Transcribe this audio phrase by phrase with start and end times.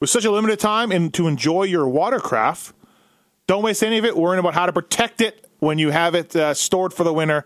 [0.00, 2.72] With such a limited time and to enjoy your watercraft,
[3.46, 6.34] don't waste any of it worrying about how to protect it when you have it
[6.34, 7.44] uh, stored for the winter.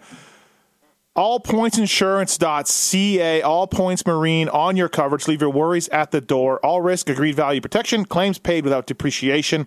[1.17, 5.27] Allpointsinsurance.ca, all points marine on your coverage.
[5.27, 6.65] Leave your worries at the door.
[6.65, 9.67] All risk, agreed value protection, claims paid without depreciation.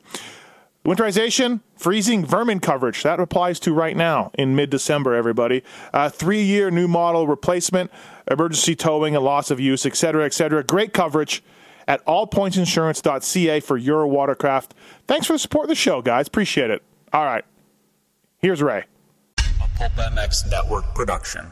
[0.86, 3.04] Winterization, freezing, vermin coverage.
[3.04, 5.62] That applies to right now in mid December, everybody.
[5.94, 7.92] Uh, three year new model replacement,
[8.32, 10.64] emergency towing, and loss of use, etc., etc.
[10.64, 11.44] Great coverage
[11.88, 14.74] at allpointsinsurance.ca for your watercraft.
[15.08, 16.28] Thanks for the support of the show, guys.
[16.28, 16.84] Appreciate it.
[17.14, 17.46] All right.
[18.40, 18.84] Here's Ray.
[19.40, 19.44] A
[19.78, 21.52] Pulp MX Network production.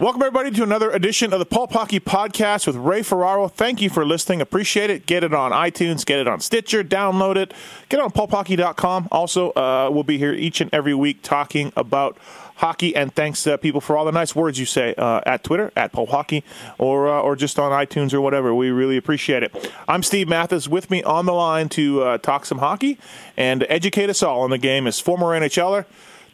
[0.00, 3.46] Welcome, everybody, to another edition of the Pulp Hockey Podcast with Ray Ferraro.
[3.46, 4.40] Thank you for listening.
[4.40, 5.06] Appreciate it.
[5.06, 7.54] Get it on iTunes, get it on Stitcher, download it,
[7.88, 9.06] get it on pulphockey.com.
[9.12, 12.18] Also, uh, we'll be here each and every week talking about
[12.56, 12.96] hockey.
[12.96, 15.92] And thanks, uh, people, for all the nice words you say uh, at Twitter, at
[15.92, 16.42] Pulp Hockey,
[16.76, 18.52] or, uh, or just on iTunes or whatever.
[18.52, 19.72] We really appreciate it.
[19.86, 20.68] I'm Steve Matthes.
[20.68, 22.98] With me on the line to uh, talk some hockey
[23.36, 25.84] and educate us all on the game as former NHLer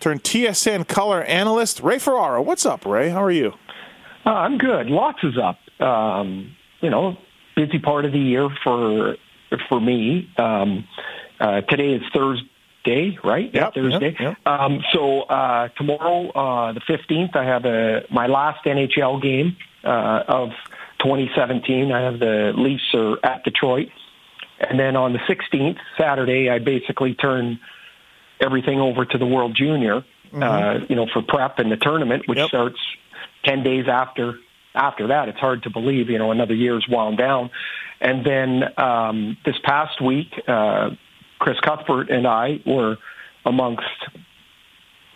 [0.00, 2.42] turned TSN color analyst, Ray Ferraro.
[2.42, 3.10] What's up, Ray?
[3.10, 3.52] How are you?
[4.26, 4.88] Uh, I'm good.
[4.88, 5.58] Lots is up.
[5.80, 7.16] Um, you know,
[7.54, 9.16] busy part of the year for
[9.68, 10.30] for me.
[10.38, 10.84] Um,
[11.38, 13.52] uh, today is Thursday, right?
[13.52, 14.16] Yep, Thursday.
[14.18, 14.46] yep, yep.
[14.46, 20.24] Um, so uh, tomorrow, uh, the 15th, I have a my last NHL game uh,
[20.28, 20.50] of
[21.00, 21.92] 2017.
[21.92, 23.88] I have the Leafs are at Detroit,
[24.60, 27.58] and then on the 16th, Saturday, I basically turn
[28.40, 30.04] everything over to the World Junior.
[30.32, 32.48] Uh, you know, for prep and the tournament, which Yep.
[32.48, 32.78] starts
[33.44, 34.38] 10 days after
[34.76, 35.28] after that.
[35.28, 37.50] It's hard to believe, you know, another year's wound down.
[38.00, 40.90] And then um, this past week, uh,
[41.40, 42.98] Chris Cuthbert and I were
[43.44, 43.82] amongst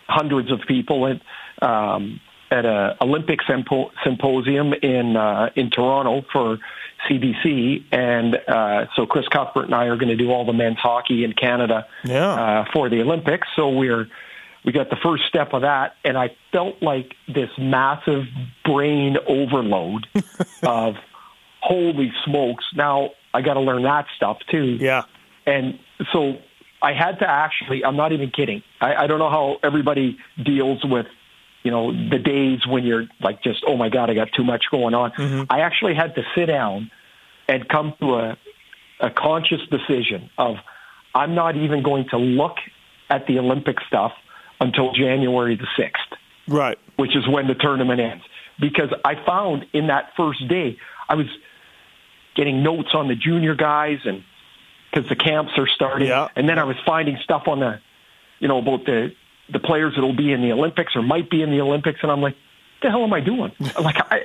[0.07, 1.21] hundreds of people at
[1.65, 2.19] um,
[2.51, 6.59] at a Olympic sympo- symposium in uh, in Toronto for
[7.09, 10.77] CBC, and uh, so Chris Cuthbert and I are going to do all the men's
[10.79, 12.33] hockey in Canada Yeah.
[12.33, 13.47] uh, for the Olympics.
[13.55, 14.07] So we're
[14.63, 18.23] we got the first step of that, and I felt like this massive
[18.63, 20.07] brain overload
[20.63, 20.95] of
[21.61, 22.65] holy smokes.
[22.75, 24.77] Now I got to learn that stuff too.
[24.79, 25.03] Yeah.
[25.45, 25.77] And
[26.11, 26.37] so
[26.81, 28.63] I had to actually, I'm not even kidding.
[28.81, 31.05] I, I don't know how everybody deals with,
[31.65, 34.65] you know, the days when you're like just, oh my God, I got too much
[34.69, 35.11] going on.
[35.11, 35.43] Mm-hmm.
[35.49, 36.91] I actually had to sit down
[37.49, 38.37] and come to a,
[38.99, 40.57] a conscious decision of
[41.15, 42.57] I'm not even going to look
[43.09, 44.11] at the Olympic stuff
[44.61, 46.17] until January the 6th
[46.47, 46.77] Right.
[46.97, 48.23] which is when the tournament ends.
[48.59, 50.77] Because I found in that first day,
[51.09, 51.25] I was
[52.35, 54.23] getting notes on the junior guys and
[54.93, 56.07] because the camps are starting.
[56.07, 56.27] Yeah.
[56.35, 57.79] And then I was finding stuff on the,
[58.39, 59.13] you know, about the,
[59.51, 61.99] the players that will be in the Olympics or might be in the Olympics.
[62.01, 62.35] And I'm like,
[62.81, 63.51] the hell am I doing?
[63.79, 64.21] like, I,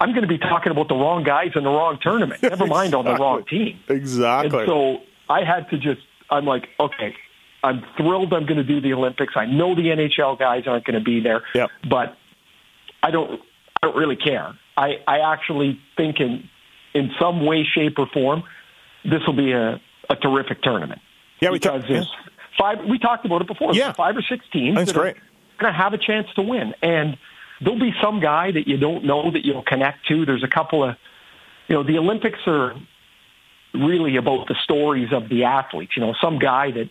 [0.00, 2.42] I'm going to be talking about the wrong guys in the wrong tournament.
[2.42, 3.80] Never mind on the wrong team.
[3.88, 4.60] Exactly.
[4.60, 4.98] And so
[5.28, 6.00] I had to just,
[6.30, 7.14] I'm like, okay,
[7.62, 9.34] I'm thrilled I'm going to do the Olympics.
[9.36, 11.70] I know the NHL guys aren't going to be there, Yep.
[11.90, 12.16] but
[13.02, 13.40] I don't,
[13.82, 14.56] I don't really care.
[14.76, 16.48] I, I actually think in,
[16.94, 18.44] in some way, shape, or form,
[19.04, 21.00] this will be a, a terrific tournament.
[21.40, 22.10] Yeah, we because talked- there's
[22.58, 22.78] five.
[22.88, 23.72] We talked about it before.
[23.74, 23.92] Yeah.
[23.92, 25.16] Five or six teams That's that great.
[25.16, 25.20] are
[25.60, 27.16] going to have a chance to win, and
[27.60, 30.24] there'll be some guy that you don't know that you'll connect to.
[30.26, 30.96] There's a couple of,
[31.68, 32.74] you know, the Olympics are
[33.74, 35.92] really about the stories of the athletes.
[35.96, 36.90] You know, some guy that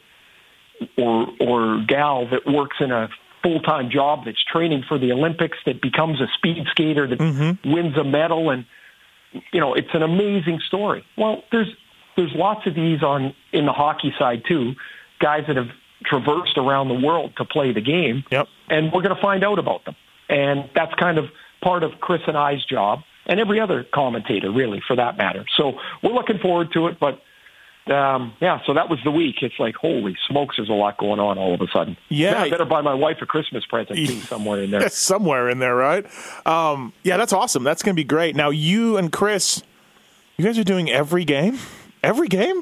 [0.98, 3.10] or or gal that works in a
[3.44, 7.72] full time job that's training for the Olympics that becomes a speed skater that Mm-hmm.
[7.72, 8.66] wins a medal and
[9.52, 11.04] you know it's an amazing story.
[11.18, 11.68] Well, there's
[12.16, 14.74] there's lots of these on in the hockey side too,
[15.20, 15.70] guys that have
[16.06, 18.48] traversed around the world to play the game, Yep.
[18.70, 19.96] and we're going to find out about them.
[20.30, 21.26] And that's kind of
[21.62, 25.46] part of Chris and I's job, and every other commentator really, for that matter.
[25.58, 27.22] So we're looking forward to it, but
[27.92, 29.38] um, yeah, so that was the week.
[29.42, 31.96] It's like, holy smokes, there's a lot going on all of a sudden.
[32.10, 32.42] Yeah.
[32.42, 34.90] I better buy my wife a Christmas present too, somewhere in there.
[34.90, 36.06] somewhere in there, right?
[36.46, 37.64] Um, yeah, that's awesome.
[37.64, 38.36] That's going to be great.
[38.36, 39.64] Now, you and Chris,
[40.36, 41.58] you guys are doing every game?
[42.04, 42.62] Every game?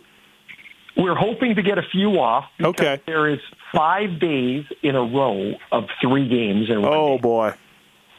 [0.98, 2.46] We're hoping to get a few off.
[2.62, 3.02] Okay.
[3.06, 3.40] There is
[3.74, 7.22] five days in a row of three games in Oh day.
[7.22, 7.54] boy.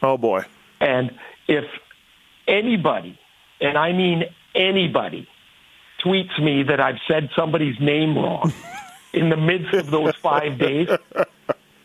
[0.03, 0.43] Oh boy.
[0.79, 1.11] And
[1.47, 1.65] if
[2.47, 3.17] anybody,
[3.61, 4.23] and I mean
[4.55, 5.27] anybody,
[6.03, 8.53] tweets me that I've said somebody's name wrong
[9.13, 10.87] in the midst of those five days,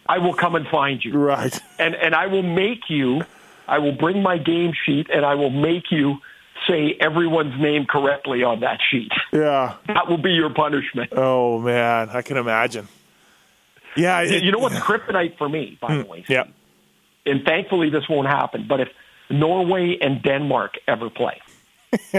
[0.07, 1.17] I will come and find you.
[1.19, 1.59] Right.
[1.79, 3.23] And and I will make you
[3.69, 6.19] I will bring my game sheet and I will make you
[6.69, 9.13] say everyone's name correctly on that sheet.
[9.33, 9.75] Yeah.
[9.89, 11.13] That will be your punishment.
[11.17, 12.89] Oh man, I can imagine.
[13.97, 14.21] Yeah.
[14.23, 16.25] it- you know what's kryptonite for me, by the way?
[16.29, 16.45] Yeah.
[17.27, 18.89] and thankfully this won't happen, but if
[19.31, 21.39] Norway and Denmark ever play,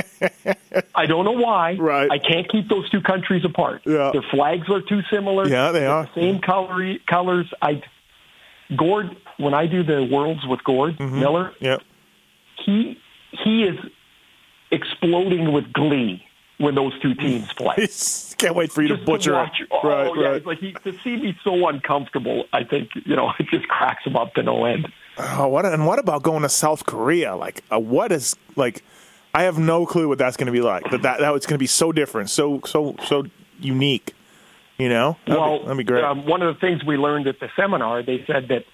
[0.96, 1.74] I don't know why.
[1.76, 2.10] Right.
[2.12, 3.82] I can't keep those two countries apart.
[3.86, 4.12] Yeah.
[4.14, 5.48] Their flags are too similar.
[5.48, 6.10] Yeah, they They're are.
[6.16, 7.52] the Same color, colors.
[7.62, 7.82] I
[8.76, 11.20] Gord when I do the worlds with Gord Mm-hmm.
[11.20, 11.78] Miller, Yeah.
[12.66, 12.98] he
[13.44, 13.78] he is
[14.74, 16.24] exploding with glee
[16.58, 17.76] when those two teams play.
[18.38, 19.68] Can't wait for you Just to butcher watch, it.
[19.72, 20.12] Oh, right.
[20.16, 20.36] yeah, right.
[20.36, 22.46] it's like he, to see me so uncomfortable.
[22.52, 24.92] I think you know it just cracks him up to no end.
[25.18, 27.36] Oh, what and what about going to South Korea?
[27.36, 28.84] Like, uh, what is like?
[29.36, 30.90] I have no clue what that's going to be like.
[30.92, 33.24] That that that it's going to be so different, so so so
[33.60, 34.14] unique.
[34.78, 36.04] You know, that'd, well, be, that'd be great.
[36.04, 38.66] Um, one of the things we learned at the seminar, they said that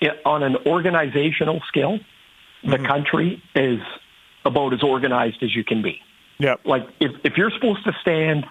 [0.00, 1.60] it, on an organizational
[2.66, 2.82] Mm-hmm.
[2.82, 3.80] the country is
[4.46, 6.00] about as organized as you can be.
[6.38, 6.54] Yeah.
[6.64, 8.46] Like if if you're supposed to stand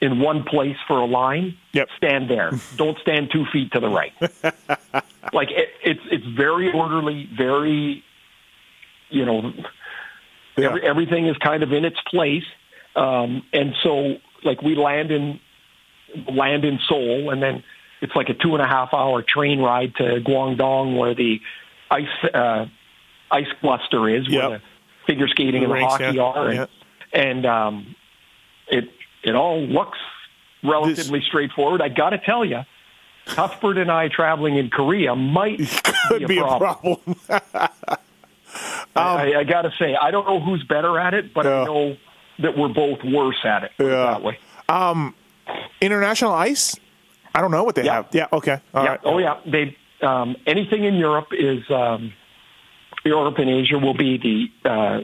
[0.00, 1.88] in one place for a line, Yep.
[1.96, 2.52] stand there.
[2.76, 4.12] Don't stand two feet to the right.
[5.32, 8.02] like it, it's it's very orderly, very,
[9.10, 9.52] you know,
[10.56, 10.66] Yeah.
[10.68, 12.44] every, everything is kind of in its place.
[12.96, 15.40] Um, and so, like we land in
[16.32, 17.62] land in Seoul, and then
[18.00, 21.40] it's like a two and a half hour train ride to Gangneung, where the
[21.90, 22.66] ice uh,
[23.30, 24.50] ice cluster is, Yep.
[24.50, 24.64] where the
[25.10, 26.22] figure skating The and the hockey yeah.
[26.22, 26.68] are, and,
[27.12, 27.96] and um,
[28.68, 28.84] it
[29.22, 29.98] it all looks
[30.62, 31.82] relatively straightforward.
[31.82, 32.60] I got to tell you,
[33.26, 35.58] Cuthbert and I traveling in Korea might
[36.08, 36.98] Could be a problem.
[38.96, 41.60] I, I got to say, I don't know who's better at it, but Yeah.
[41.60, 41.96] I know
[42.40, 43.70] that we're both worse at it.
[43.78, 43.86] Yeah.
[44.18, 44.38] that way.
[45.80, 46.76] International ice.
[47.34, 47.94] I don't know what they Yeah.
[47.94, 48.08] have.
[48.12, 48.26] Yeah.
[48.32, 48.58] Okay.
[48.74, 48.90] All yeah.
[48.90, 49.00] right.
[49.04, 49.38] Oh, yeah.
[49.46, 52.12] They um, anything in Europe is um,
[53.04, 54.18] Europe and Asia will be
[54.64, 55.00] the uh,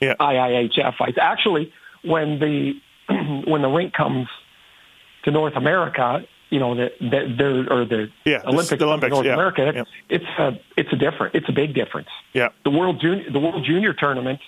[0.00, 0.14] Yeah.
[0.20, 1.18] IIHF fights.
[1.20, 1.72] Actually,
[2.02, 2.74] when the
[3.46, 4.28] when the rink comes
[5.24, 9.26] to North America, you know the, the, there or the Yeah, Olympics, the Olympics, North
[9.26, 9.72] yeah, America.
[9.74, 9.84] yeah.
[10.08, 11.34] It's a it's a different.
[11.34, 12.08] It's a big difference.
[12.32, 12.48] Yeah.
[12.64, 14.40] the World Junior the World Junior tournament,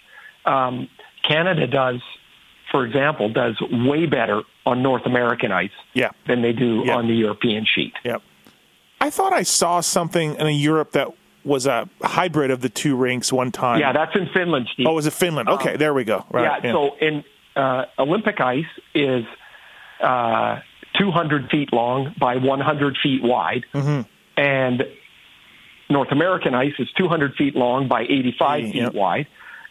[0.45, 0.89] um,
[1.29, 2.01] Canada does,
[2.71, 6.11] for example, does way better on North American ice Yeah.
[6.27, 6.97] than they do Yeah.
[6.97, 7.95] on the European sheet.
[8.05, 8.23] Yep.
[9.01, 11.09] I thought I saw something in Europe that
[11.45, 13.81] was a hybrid of the two rinks one time.
[13.81, 14.87] Yeah, that's in Finland, Steve.
[14.89, 15.49] Oh, was it Finland?
[15.49, 16.25] Okay, there we go.
[16.31, 16.63] Right.
[16.65, 17.25] yeah, so in
[17.57, 18.65] uh, Olympic ice
[18.95, 19.25] is
[20.01, 20.61] uh,
[20.99, 24.03] 200 feet long by 100 feet wide, Mm-hmm.
[24.41, 24.83] and
[25.91, 28.95] North American ice is 200 feet long by 85 Yeah, feet yep.
[28.95, 29.27] wide,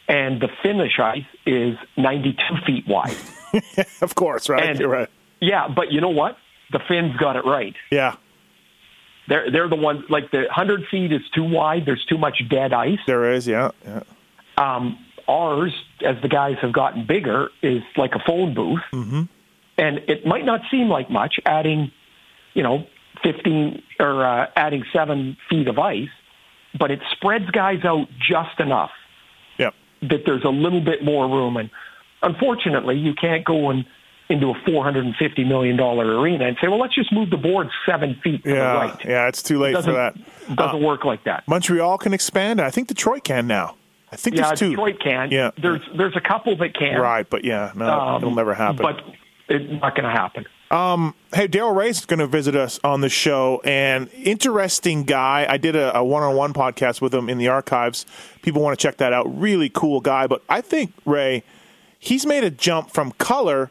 [0.07, 2.37] and the Finnish ice is 92
[2.67, 3.15] feet wide.
[4.01, 4.63] of course, right.
[4.63, 5.09] And- You're right.
[5.41, 6.37] yeah, but you know what?
[6.71, 7.75] The Finns got it right.
[7.91, 8.15] Yeah,
[9.27, 11.85] They're they're the ones like the 100 feet is too wide.
[11.85, 12.99] There's too much dead ice.
[13.07, 13.47] there is.
[13.47, 14.03] Yeah, yeah.
[14.57, 14.97] um,
[15.27, 15.73] ours,
[16.05, 19.23] as the guys have gotten bigger, is like a phone booth, mm-hmm.
[19.77, 21.91] and it might not seem like much adding,
[22.53, 22.85] you know,
[23.23, 26.09] fifteen or uh, adding seven feet of ice,
[26.77, 28.91] but it spreads guys out just enough
[29.57, 29.69] Yeah.
[30.01, 31.55] that there's a little bit more room.
[31.55, 31.69] And
[32.21, 33.85] unfortunately, you can't go and
[34.29, 37.29] into a four hundred and fifty million dollar arena and say, well, let's just move
[37.29, 39.05] the board seven feet to the Yeah, right.
[39.05, 40.55] yeah, it's too late for doesn't that.
[40.55, 41.43] doesn't Uh, work like that.
[41.47, 42.59] Montreal can expand.
[42.61, 43.75] I think Detroit can now.
[44.11, 44.69] I think Yeah, there's two.
[44.69, 45.31] Detroit can.
[45.31, 45.51] Yeah.
[45.57, 46.99] There's there's a couple that can.
[47.01, 48.77] Right, but yeah, no, Um, it'll never happen.
[48.81, 49.01] But
[49.49, 50.45] it's not going to happen.
[50.71, 55.45] Um, hey, Daryl Reaugh's going to visit us on the show, and interesting guy.
[55.47, 58.07] I did a, a one-on-one podcast with him in the archives.
[58.41, 59.25] People want to check that out.
[59.39, 60.25] Really cool guy.
[60.25, 61.43] But I think Ray,
[61.99, 63.69] he's made a jump from color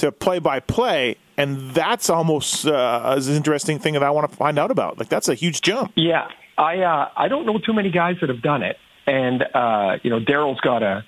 [0.00, 4.70] to play-by-play, and that's almost uh, an interesting thing that I want to find out
[4.70, 4.98] about.
[4.98, 5.92] Like that's a huge jump.
[5.94, 6.28] Yeah,
[6.58, 8.76] I uh, I don't know too many guys that have done it,
[9.06, 11.04] and uh, you know Daryl's got a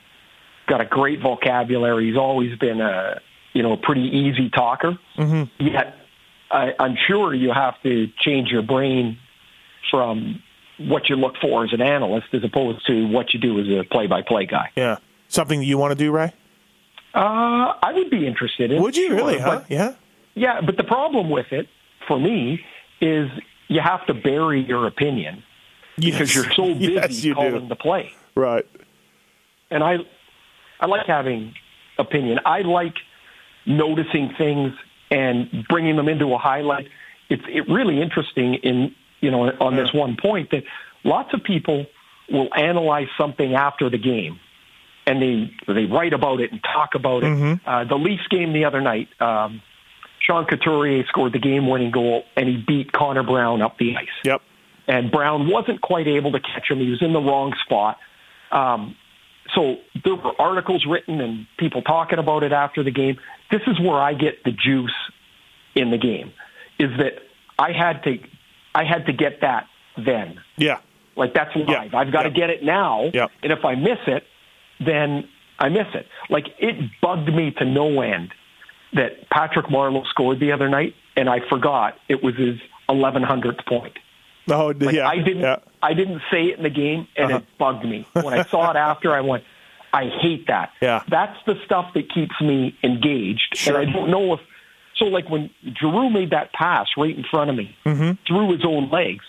[0.67, 2.09] got a great vocabulary.
[2.09, 3.21] He's always been a
[3.53, 4.99] you know a pretty easy talker.
[5.17, 5.67] Mm-hmm.
[5.67, 5.95] Yet
[6.51, 9.19] I, I'm sure you have to change your brain
[9.91, 10.43] from
[10.79, 13.85] what you look for as an analyst as opposed to what you do as a
[13.85, 14.71] play-by-play guy.
[14.77, 16.33] Yeah, something you want to do, Ray?
[17.15, 18.83] Uh, I would be interested in.
[18.83, 19.39] Would you sure, really?
[19.39, 19.61] Huh?
[19.61, 19.95] but- Yeah.
[20.35, 21.69] Yeah, but the problem with it
[22.09, 22.65] for me
[23.03, 23.29] is
[23.69, 25.43] you have to bury your opinion
[25.99, 27.69] because you're so busy yes, you calling do.
[27.69, 28.13] the play.
[28.35, 28.65] Right.
[29.71, 29.99] And I,
[30.81, 31.55] I like having
[31.99, 32.39] opinion.
[32.47, 32.95] I like
[33.67, 34.73] noticing things
[35.11, 36.89] and bringing them into a highlight.
[37.29, 40.65] It's it really interesting in you know on this one point that
[41.05, 41.85] lots of people
[42.31, 44.41] will analyze something after the game
[45.07, 47.27] and they they write about it and talk about it.
[47.27, 47.69] Mm-hmm.
[47.69, 49.61] Uh, the Leafs game the other night, um,
[50.21, 54.07] Sean Couturier scored the game-winning goal and he beat Connor Brown up the ice.
[54.25, 54.41] Yep.
[54.87, 56.79] And Brown wasn't quite able to catch him.
[56.79, 57.99] He was in the wrong spot.
[58.51, 58.97] Um,
[59.55, 63.19] so there were articles written and people talking about it after the game.
[63.51, 64.95] This is where I get the juice
[65.75, 66.33] in the game.
[66.79, 67.15] Is that
[67.59, 68.19] I had to
[68.75, 69.67] I had to get that
[69.97, 70.41] then.
[70.57, 70.79] Yeah.
[71.17, 71.69] Like that's live.
[71.69, 71.99] Yeah.
[71.99, 72.31] I've got Yeah.
[72.31, 73.11] to get it now.
[73.13, 73.27] Yeah.
[73.43, 74.25] And if I miss it,
[74.87, 76.07] then I miss it.
[76.31, 78.33] Like it bugged me to no end
[78.95, 82.59] that Patrick Marleau scored the other night, and I forgot it was his
[82.89, 83.99] 1100th point.
[84.51, 85.09] Oh, Like yeah.
[85.09, 85.57] I didn't, Yeah.
[85.83, 87.39] I didn't say it in the game, and Uh-huh.
[87.39, 88.07] it bugged me.
[88.13, 89.45] When I saw it after, I went,
[89.95, 90.71] I hate that.
[90.81, 91.03] Yeah.
[91.09, 93.79] That's the stuff that keeps me engaged, Sure.
[93.81, 94.41] and I don't know if.
[94.97, 95.49] So, like when
[95.81, 98.13] Giroux made that pass right in front of me Mm-hmm.
[98.27, 99.25] through his own legs,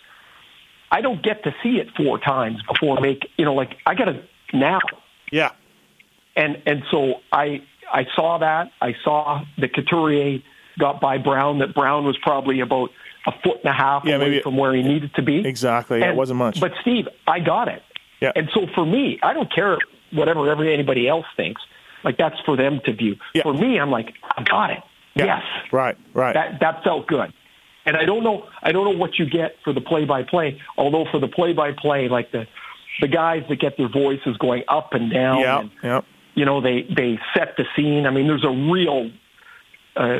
[0.91, 3.27] I don't get to see it four times before I make.
[3.37, 4.21] You know, like I got to
[4.53, 4.79] now
[5.31, 5.51] Yeah.
[6.35, 7.61] and and so I
[7.91, 10.39] I saw that I saw the Couturier
[10.79, 12.89] got by Brown that Brown was probably about
[13.27, 15.47] a foot and a half Yeah, away maybe- from where he needed to be.
[15.47, 15.99] Exactly.
[15.99, 16.59] Yeah, it wasn't much.
[16.59, 17.81] But Steve, I got it.
[18.21, 18.31] Yeah.
[18.35, 19.77] And so for me, I don't care
[20.11, 21.61] whatever every anybody else thinks.
[22.03, 23.15] Like that's for them to view.
[23.33, 23.43] Yeah.
[23.43, 24.79] For me, I'm like I got it.
[25.15, 25.25] Yeah.
[25.25, 25.43] Yes.
[25.71, 25.97] Right.
[26.13, 26.33] Right.
[26.33, 27.31] That that felt good.
[27.85, 30.59] And I don't know I don't know what you get for the play by play,
[30.77, 32.47] although for the play by play, like the
[33.01, 35.59] the guys that get their voices going up and down yeah.
[35.61, 36.01] and Yeah.
[36.35, 38.05] you know they they set the scene.
[38.05, 39.11] I mean, there's a real
[39.95, 40.19] uh,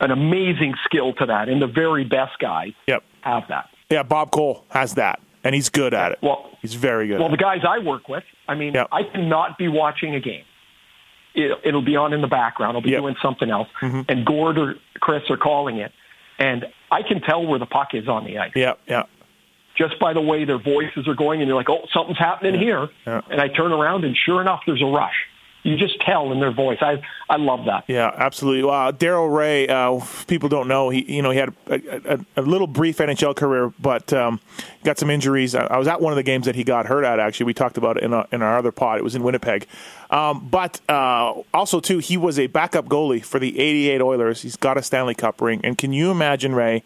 [0.00, 3.02] an amazing skill to that, and the very best guys Yep.
[3.22, 3.68] have that.
[3.90, 4.02] Yeah.
[4.02, 6.18] Bob Cole has that, and he's good at it.
[6.22, 7.20] Well, he's very good.
[7.20, 8.88] well, the guys I work with, I mean, Yep.
[8.92, 10.44] I cannot be watching a game.
[11.34, 12.76] It, it'll be on in the background.
[12.76, 13.00] I'll be Yep.
[13.00, 14.02] doing something else, Mm-hmm.
[14.08, 15.92] and Gord or Chris are calling it,
[16.38, 18.74] and I can tell where the puck is on the ice Yeah.
[18.86, 19.04] Yeah.
[19.76, 22.88] Just by the way their voices are going, and you're like, oh, something's happening here.
[23.06, 23.22] Yeah.
[23.28, 25.14] And I turn around, and sure enough, there's a rush.
[25.64, 26.76] You just tell in their voice.
[26.82, 27.84] I I love that.
[27.88, 28.68] Yeah, absolutely.
[28.70, 32.42] Uh, Daryl Reaugh, uh, people don't know he, you know, he had a, a, a
[32.42, 34.40] little brief NHL career, but um,
[34.84, 35.54] got some injuries.
[35.54, 37.18] I, I was at one of the games that he got hurt at.
[37.18, 38.98] Actually, we talked about it in, a, in our other pod.
[38.98, 39.66] It was in Winnipeg.
[40.10, 44.42] Um, but uh, also, too, he was a backup goalie for the '88 Oilers.
[44.42, 46.84] He's got a Stanley Cup ring, and can you imagine Ray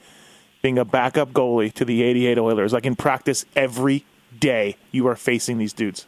[0.63, 2.73] being a backup goalie to the '88 Oilers?
[2.73, 4.05] Like in practice, every
[4.39, 6.07] day you are facing these dudes.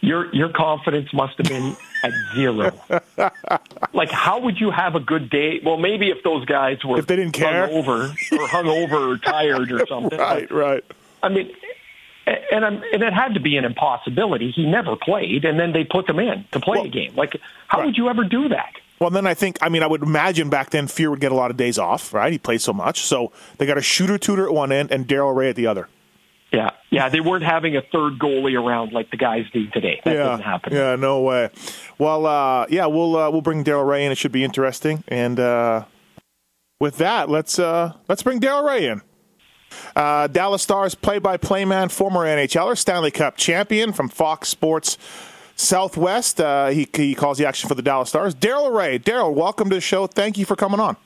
[0.00, 2.72] Your your confidence must have been at zero.
[3.94, 5.60] like, how would you have a good day?
[5.64, 7.70] Well, maybe if those guys were If they didn't care.
[7.70, 10.18] over or hungover or tired or something.
[10.18, 10.84] Right, right.
[11.22, 11.50] I mean,
[12.52, 14.50] and I'm, and it had to be an impossibility.
[14.50, 17.14] He never played, and then they put them in to play Well, a game.
[17.16, 17.36] Like,
[17.68, 17.86] how right.
[17.86, 18.74] would you ever do that?
[19.00, 21.34] Well, then I think, I mean, I would imagine back then Fuhr would get a
[21.34, 22.32] lot of days off, right?
[22.32, 23.02] He played so much.
[23.02, 25.88] So they got a shooter tutor at one end and Daryl Reaugh at the other.
[26.52, 27.08] Yeah, yeah.
[27.08, 30.00] They weren't having a third goalie around like the guys do today.
[30.04, 30.22] That yeah.
[30.22, 30.72] doesn't happen.
[30.72, 31.50] Yeah, no way.
[31.98, 34.12] Well, uh, yeah, we'll uh, we'll bring Daryl Reaugh in.
[34.12, 35.02] It should be interesting.
[35.08, 35.86] And uh,
[36.78, 39.02] with that, let's uh, let's bring Daryl Reaugh in.
[39.96, 44.96] Uh, Dallas Stars play-by-play man, former NHLer, Stanley Cup champion from Fox Sports
[45.56, 46.40] Southwest.
[46.40, 48.34] Uh, he, he calls the action for the Dallas Stars.
[48.34, 48.98] Daryl Reaugh.
[49.02, 50.06] Daryl, welcome to the show.
[50.06, 50.96] Thank you for coming on.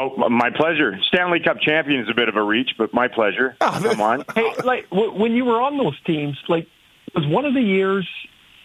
[0.00, 0.98] Oh, my pleasure.
[1.08, 3.56] Stanley Cup champion is a bit of a reach, but my pleasure.
[3.60, 4.24] Come on.
[4.34, 6.66] Hey, like w- when you were on those teams, like
[7.14, 8.08] was one of the years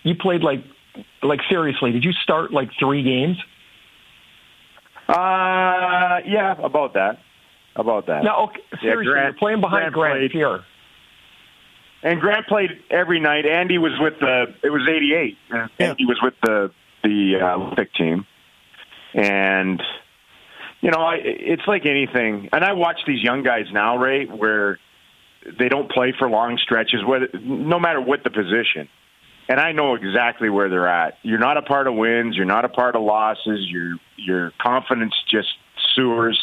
[0.03, 0.63] you played like
[1.21, 1.91] like seriously?
[1.91, 3.37] Did you start like three games?
[5.07, 7.19] Uh, yeah, about that.
[7.75, 8.23] About that.
[8.23, 10.63] No, okay, Yeah, seriously, Grant- you're playing behind Grant Grant, played- Fuhr.
[12.01, 13.45] And Grant played every night.
[13.45, 14.53] Andy was with the.
[14.63, 15.37] It was '88.
[15.51, 15.67] Yeah.
[15.79, 16.71] Andy was with the
[17.03, 18.25] the uh, Olympic team,
[19.13, 19.81] and
[20.81, 22.49] you know, I, it's like anything.
[22.53, 24.79] And I watch these young guys now, Ray, where
[25.57, 28.87] they don't play for long stretches, whether no matter what the position.
[29.49, 31.17] And I know exactly where they're at.
[31.23, 32.35] You're not a part of wins.
[32.35, 33.67] You're not a part of losses.
[33.67, 35.49] Your your confidence just
[35.95, 36.39] sewers,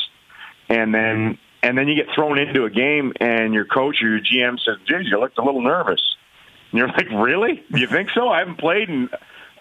[0.69, 4.21] and then and then you get thrown into a game, and your coach or your
[4.21, 6.01] GM says, "Geez, you looked a little nervous."
[6.71, 7.65] And you're like, "Really?
[7.71, 8.29] You think so?
[8.29, 9.09] I haven't played in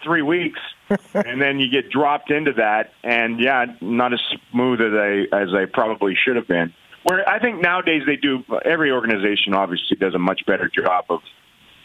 [0.04, 0.60] three weeks."
[1.14, 4.22] and then you get dropped into that, and yeah, not as
[4.52, 6.74] smooth as I as I probably should have been.
[7.04, 8.44] Where I think nowadays they do.
[8.64, 11.22] Every organization obviously does a much better job of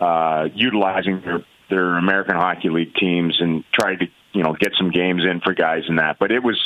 [0.00, 4.90] uh, utilizing their their American Hockey League teams and try to you know get some
[4.90, 6.19] games in for guys and that.
[6.19, 6.59] But it was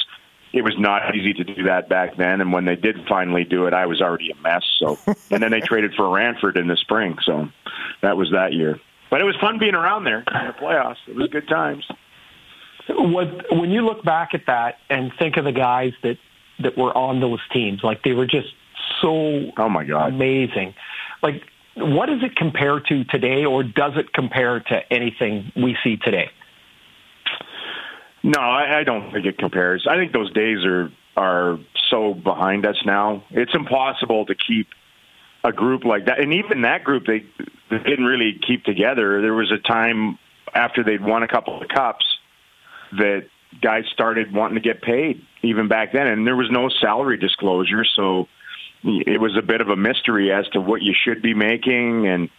[0.54, 2.40] it was not easy to do that back then.
[2.40, 4.62] And when they did finally do it, I was already a mess.
[4.78, 4.98] So
[5.30, 7.16] and then they traded for Ranford in the spring.
[7.24, 7.48] So
[8.02, 8.80] that was that year.
[9.10, 10.96] But it was fun being around there in the playoffs.
[11.08, 11.84] It was good times.
[12.88, 16.18] what when you look back at that and think of the guys that
[16.60, 18.48] that were on those teams, like they were just
[19.00, 20.74] so oh my god amazing.
[21.22, 21.42] Like,
[21.76, 26.30] what does it compare to today, or does it compare to anything we see today?
[28.24, 29.86] No, I, I don't think it compares.
[29.88, 31.58] I think those days are are
[31.90, 33.22] so behind us now.
[33.30, 34.68] It's impossible to keep
[35.44, 37.26] a group like that, and even that group they,
[37.70, 39.20] they didn't really keep together.
[39.20, 40.18] There was a time
[40.54, 42.04] after they'd won a couple of cups
[42.92, 43.26] that
[43.60, 47.84] guys started wanting to get paid even back then, and there was no salary disclosure,
[47.84, 48.26] so
[48.82, 52.30] it was a bit of a mystery as to what you should be making, and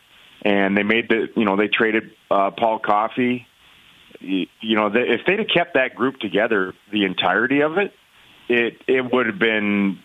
[0.42, 3.46] and they made the you know they traded uh, Paul Coffey.
[4.20, 7.94] You, you know, if they'd have kept that group together the entirety of it,
[8.48, 10.00] it it would have been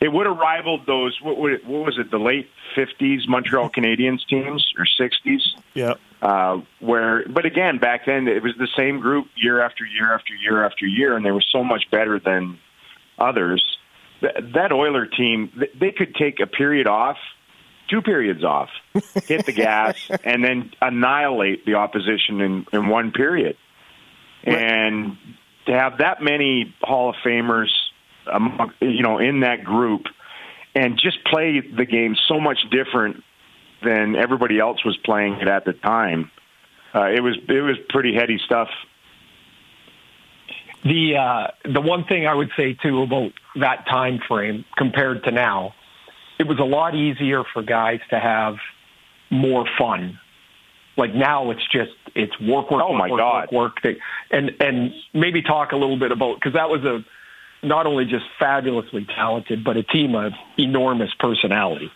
[0.00, 4.26] it would have rivaled those what, what, what was it the late 50s Montreal Canadiens
[4.26, 5.40] teams or 60s
[5.74, 5.94] Yeah.
[6.22, 10.34] uh, where but again back then it was the same group year after year after
[10.34, 12.58] year after year and they were so much better than
[13.18, 13.64] others
[14.20, 17.16] Th- that Oiler team they could take a period off
[17.90, 18.70] two periods off
[19.24, 23.56] hit the gas and then annihilate the opposition in, in one period
[24.44, 25.16] and
[25.66, 27.68] to have that many Hall of Famers
[28.30, 30.06] among, you know in that group
[30.74, 33.22] and just play the game so much different
[33.82, 36.30] than everybody else was playing it at the time.
[36.94, 38.68] Uh, it was it was pretty heady stuff.
[40.84, 45.30] The uh, the one thing I would say too about that time frame compared to
[45.30, 45.74] now,
[46.40, 48.54] it was a lot easier for guys to have
[49.30, 50.18] more fun.
[50.96, 53.48] Like now, it's just it's work, work, Oh, work, my work, God.
[53.52, 53.96] work, work.
[54.30, 57.04] And and maybe talk a little bit about because that was a
[57.64, 61.90] not only just fabulously talented, but a team of enormous personality.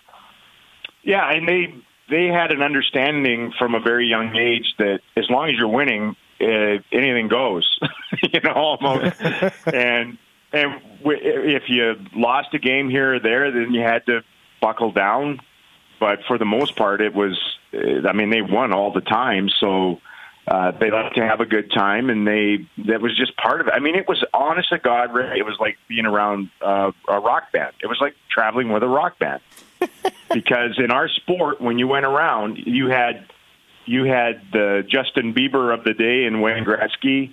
[1.03, 1.75] Yeah, and they
[2.11, 6.17] they had an understanding from a very young age that as long as you're winning,
[6.41, 7.67] uh, anything goes.
[8.33, 9.21] you know, almost.
[9.67, 10.19] and
[10.53, 14.21] and w- if you lost a game here or there, then you had to
[14.61, 15.41] buckle down.
[16.01, 17.39] But for the most part, it was.
[17.73, 20.01] I mean, they won all the time, so.
[20.47, 23.69] Uh, they like to have a good time, and they that was just part of
[23.69, 23.73] it.
[23.75, 27.51] I mean, it was honest to God, it was like being around uh, a rock
[27.51, 27.73] band.
[27.83, 29.41] It was like traveling with a rock band
[30.35, 33.27] because in our sport, when you went around, you had
[33.87, 37.33] you had the Justin Bieber of the day and Wayne Gretzky,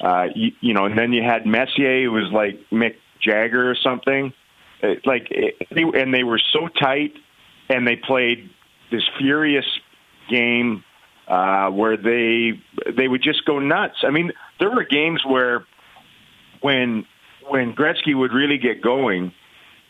[0.00, 3.74] uh, you, you know, and then you had Messier, who was like Mick Jagger or
[3.74, 4.32] something.
[4.82, 5.28] Uh, like,
[5.70, 7.12] and they were so tight,
[7.68, 8.50] and they played
[8.90, 9.66] this furious
[10.28, 10.84] game
[11.28, 12.60] uh, where they
[12.96, 13.96] they would just go nuts.
[14.02, 15.64] I mean, there were games where
[16.60, 17.06] when
[17.48, 19.32] when Gretzky would really get going,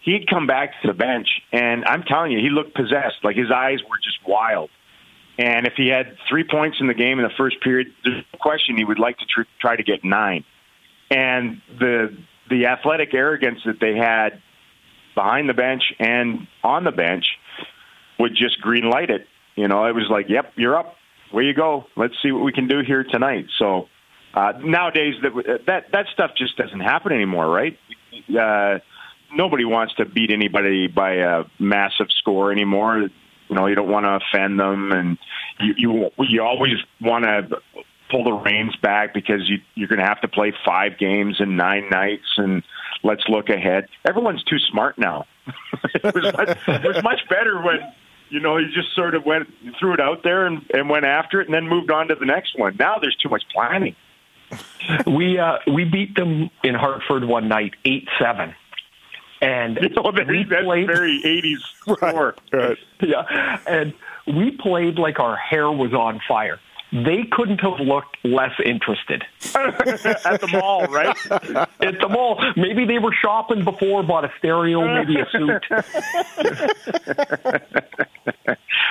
[0.02, 3.24] he'd come back to the bench, and I'm telling you, he looked possessed.
[3.24, 4.70] Like his eyes were just wild.
[5.38, 8.38] And if he had three points in the game in the first period, there's no
[8.38, 10.44] question he would like to tr- try to get nine.
[11.10, 12.14] And the
[12.50, 14.42] the athletic arrogance that they had
[15.20, 17.26] behind the bench and on the bench
[18.18, 19.26] would just green light it.
[19.54, 20.96] You know, it was like, "Yep, you're up.
[21.30, 21.84] Where you go?
[21.96, 23.88] Let's see what we can do here tonight." So
[24.32, 27.78] uh, nowadays, that that that stuff just doesn't happen anymore, right?
[28.34, 28.78] Uh,
[29.34, 33.08] nobody wants to beat anybody by a massive score anymore.
[33.48, 35.18] You know, you don't want to offend them, and
[35.60, 37.60] you you you always want to
[38.10, 41.56] pull the reins back because you you're going to have to play five games in
[41.56, 42.62] nine nights, and
[43.02, 43.86] let's look ahead.
[44.06, 45.26] Everyone's too smart now.
[45.94, 47.78] it, was much, it was much better when
[48.28, 51.40] you know you just sort of went threw it out there and, and went after
[51.40, 52.76] it, and then moved on to the next one.
[52.78, 53.94] Now there's too much planning.
[55.06, 58.54] We uh, we beat them in Hartford one night, eight seven,
[59.40, 60.86] and You know, that- we that's played.
[60.88, 62.34] very 80s score.
[62.52, 62.76] Right.
[63.00, 63.94] yeah, and
[64.26, 66.58] we played like our hair was on fire.
[66.92, 69.24] They couldn't have looked less interested
[69.54, 71.16] At the mall, right?
[71.30, 72.42] at the mall.
[72.56, 75.64] Maybe they were shopping before, bought a stereo, maybe a suit.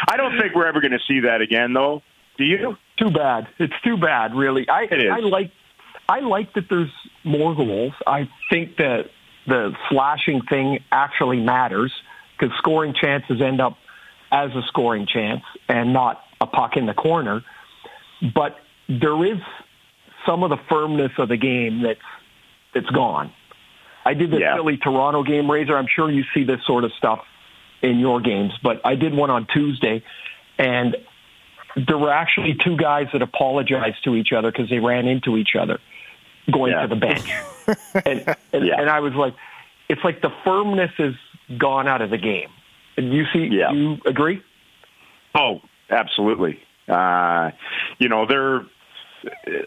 [0.08, 2.02] I don't think we're ever going to see that again, though.
[2.38, 2.78] Do you?
[2.98, 3.48] Too bad.
[3.60, 4.68] It's too bad, really.
[4.70, 4.88] I.
[5.12, 5.52] I like
[6.10, 6.92] I like that there's
[7.24, 7.94] more goals.
[8.08, 9.12] I think that
[9.46, 11.94] the slashing thing actually matters
[12.38, 13.78] because scoring chances end up
[14.32, 17.44] as a scoring chance and not a puck in the corner.
[18.22, 19.40] But there is
[20.26, 22.00] some of the firmness of the game that's
[22.74, 23.32] that's gone.
[24.06, 24.56] I did the Yeah.
[24.56, 25.76] Philly Toronto game, Razor.
[25.78, 27.26] I'm sure you see this sort of stuff
[27.82, 30.04] in your games, but I did one on Tuesday,
[30.58, 30.96] and
[31.76, 35.56] there were actually two guys that apologized to each other because they ran into each
[35.56, 35.80] other
[36.52, 36.82] going Yeah.
[36.82, 37.30] to the bench.
[38.06, 38.80] and and, Yeah.
[38.82, 39.34] and I was like,
[39.88, 41.16] it's like the firmness is
[41.58, 42.50] gone out of the game.
[42.98, 43.72] And you see, Yeah.
[43.72, 44.42] you agree?
[45.34, 46.60] Oh, absolutely.
[46.90, 47.52] Uh,
[48.00, 48.62] you know, they're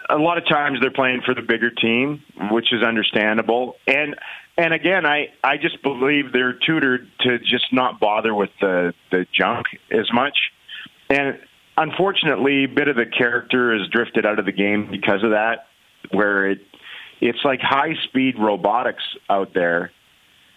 [0.08, 3.76] a lot of times they're playing for the bigger team, which is understandable.
[3.86, 4.16] And
[4.56, 9.26] and again, I I just believe they're tutored to just not bother with the the
[9.32, 10.36] junk as much.
[11.10, 11.38] And
[11.76, 15.66] unfortunately, a bit of the character has drifted out of the game because of that,
[16.10, 16.60] where it
[17.20, 19.92] it's like high speed robotics out there.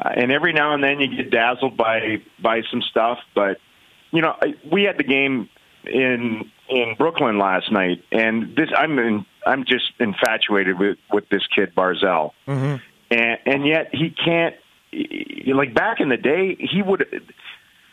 [0.03, 3.57] Uh, and every now and then you get dazzled by by some stuff, but
[4.11, 4.35] you know,
[4.71, 5.49] we had the game
[5.85, 11.43] in in Brooklyn last night, and this I'm in, I'm just infatuated with with this
[11.53, 12.75] kid Barzal, mm-hmm.
[13.11, 14.55] and and yet he can't.
[15.47, 17.05] Like back in the day, he would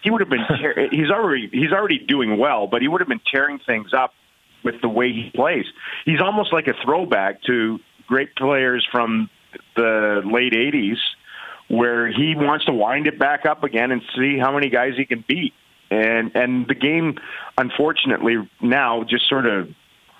[0.02, 0.44] he would have been.
[0.58, 4.14] Tear, he's already he's already doing well, but he would have been tearing things up
[4.64, 5.64] with the way he plays.
[6.04, 9.28] He's almost like a throwback to great players from
[9.76, 10.98] the late '80s,
[11.68, 15.04] where he wants to wind it back up again and see how many guys he
[15.04, 15.52] can beat
[15.92, 17.18] and and the game,
[17.58, 19.68] unfortunately, now just sort of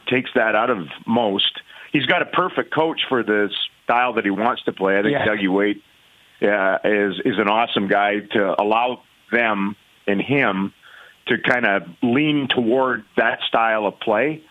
[0.06, 1.60] takes that out of most.
[1.92, 3.50] He's got a perfect coach for the
[3.84, 4.98] style that he wants to play.
[4.98, 5.26] I think yeah.
[5.26, 5.82] Dougie Weight
[6.42, 10.72] uh, is is an awesome guy to allow them and him
[11.26, 14.42] to kind of lean toward that style of play.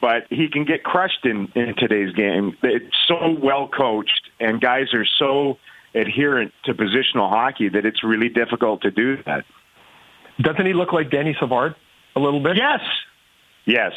[0.00, 2.56] But he can get crushed in, in today's game.
[2.62, 5.58] It's so well coached, and guys are so
[5.94, 9.44] adherent to positional hockey that it's really difficult to do that.
[10.40, 11.74] Doesn't he look like Denis Savard
[12.16, 12.56] a little bit?
[12.56, 12.80] Yes.
[13.66, 13.92] Yes.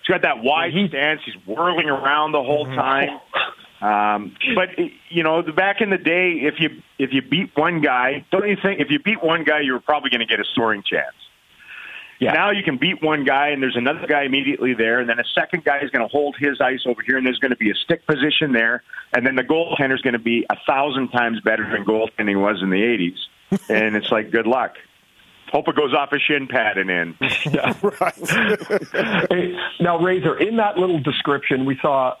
[0.00, 1.20] He's got that wide he, stance.
[1.24, 2.74] He's whirling around the whole mm-hmm.
[2.74, 3.20] time.
[3.80, 4.70] Um, but
[5.08, 8.56] you know, back in the day, if you if you beat one guy, don't you
[8.60, 11.14] think if you beat one guy, you were probably going to get a scoring chance?
[12.18, 12.32] Yeah.
[12.32, 15.24] Now you can beat one guy, and there's another guy immediately there, and then a
[15.32, 17.70] second guy is going to hold his ice over here, and there's going to be
[17.70, 21.40] a stick position there, and then the goaltender is going to be a thousand times
[21.40, 24.74] better than goaltending was in the '80s, and it's like good luck.
[25.50, 27.16] Hope it goes off a shin pad and in.
[27.20, 29.28] yeah, right.
[29.30, 32.16] hey, now, Razor, in that little description, we saw,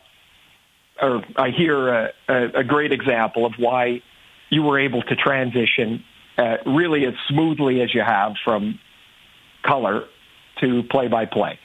[1.00, 4.02] or I hear a, a, a great example of why
[4.50, 6.04] you were able to transition
[6.38, 8.78] uh, really as smoothly as you have from
[9.62, 10.04] color
[10.60, 11.58] to play by play.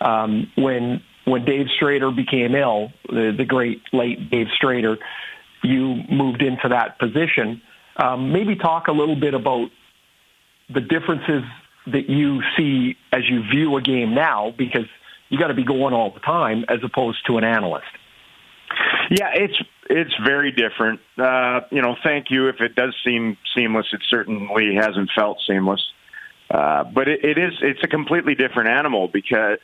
[0.00, 4.96] Um, when when Dave Strader became ill, the, the great late Dave Strader,
[5.62, 7.60] you moved into that position.
[7.96, 9.70] Um, maybe talk a little bit about
[10.72, 11.42] the differences
[11.86, 14.86] that you see as you view a game now because
[15.28, 17.86] you got to be going all the time as opposed to an analyst.
[19.10, 19.56] Yeah, it's
[19.88, 21.00] it's very different.
[21.18, 22.48] Uh, you know, thank you.
[22.48, 25.84] If it does seem seamless, it certainly hasn't felt seamless.
[26.50, 29.58] Uh, but it, it is it's a completely different animal because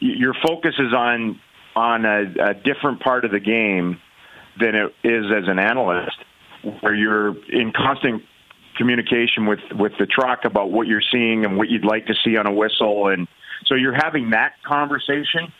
[0.00, 1.40] your focus is on
[1.76, 4.00] on a, a different part of the game
[4.60, 6.16] than it is as an analyst,
[6.80, 8.22] where you're in constant
[8.76, 12.36] communication with with the truck about what you're seeing and what you'd like to see
[12.36, 13.28] on a whistle, and
[13.66, 15.52] so you're having that conversation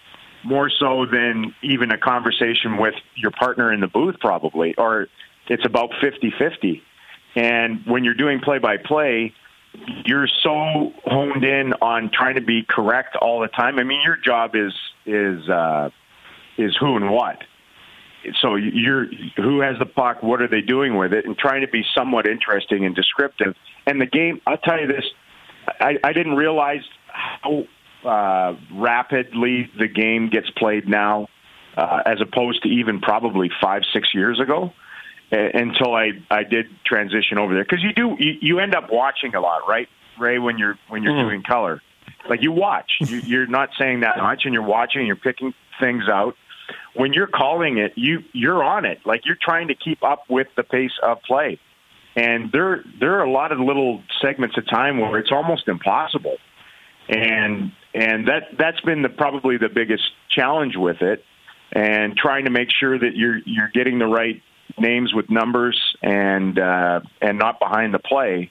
[0.45, 5.09] more so than even a conversation with your partner in the booth, probably, or
[5.49, 6.83] it's about 50-50.
[7.35, 9.33] And when you're doing play by play,
[10.05, 13.79] you're so honed in on trying to be correct all the time.
[13.79, 14.73] I mean, your job is
[15.07, 15.91] is uh,
[16.57, 17.39] is who and what
[18.41, 19.07] so you're
[19.37, 22.27] who has the puck, what are they doing with it, and trying to be somewhat
[22.27, 23.55] interesting and descriptive.
[23.87, 25.05] And the game, I'll tell you this,
[25.81, 27.65] I, I didn't realize how
[28.05, 31.29] uh, rapidly the game gets played now,
[31.77, 34.73] uh, as opposed to even probably five, six years ago.
[35.33, 39.35] Until I I did transition over there because you do you, you end up watching
[39.35, 40.39] a lot, right, Ray?
[40.39, 41.29] When you're when you're mm.
[41.29, 41.83] doing color,
[42.29, 45.53] like you watch, you, you're not saying that much, and you're watching, and you're picking
[45.81, 46.37] things out
[46.95, 48.99] when you're calling it, you you're on it.
[49.05, 51.59] Like you're trying to keep up with the pace of play.
[52.17, 56.37] And there there are a lot of little segments of time where it's almost impossible.
[57.09, 61.25] And and that that's been the probably the biggest challenge with it
[61.73, 64.41] and trying to make sure that you're you're getting the right
[64.79, 68.51] names with numbers and uh, and not behind the play.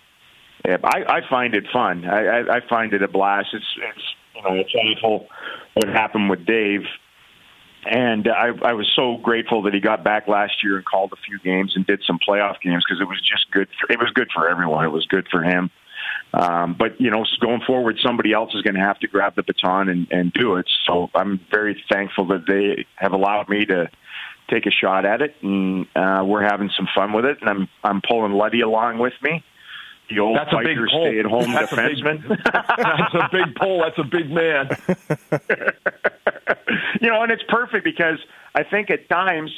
[0.65, 2.05] I, I find it fun.
[2.05, 3.47] I, I, I find it a blast.
[3.53, 5.27] It's it's you know it's awful
[5.73, 6.81] what happened with Dave
[7.85, 11.17] and I, I was so grateful that he got back last year and called a
[11.17, 13.67] few games and did some playoff games because it was just good.
[13.79, 14.85] For, it was good for everyone.
[14.85, 15.69] It was good for him.
[16.33, 19.43] Um, but you know, going forward, somebody else is going to have to grab the
[19.43, 20.69] baton and, and do it.
[20.85, 23.89] So I'm very thankful that they have allowed me to
[24.49, 27.37] take a shot at it, and uh, we're having some fun with it.
[27.41, 29.43] And I'm I'm pulling Luddy along with me
[30.09, 32.25] the old that's fighter stay at home defenseman.
[32.25, 33.81] A big, that's a big pull.
[33.81, 34.69] That's a big man.
[37.01, 38.19] you know, and it's perfect because
[38.53, 39.51] I think at times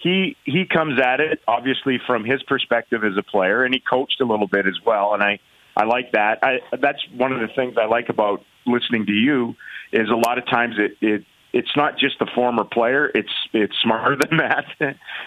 [0.00, 4.20] he he comes at it obviously from his perspective as a player, and he coached
[4.20, 5.38] a little bit as well, and I
[5.76, 6.40] I like that.
[6.42, 9.54] I that's one of the things I like about listening to you
[9.92, 13.10] is a lot of times it it it's not just the former player.
[13.14, 14.64] It's it's smarter than that.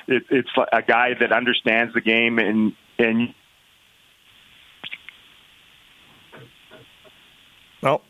[0.08, 3.34] It, it's a guy that understands the game and and.
[7.86, 8.02] Oh,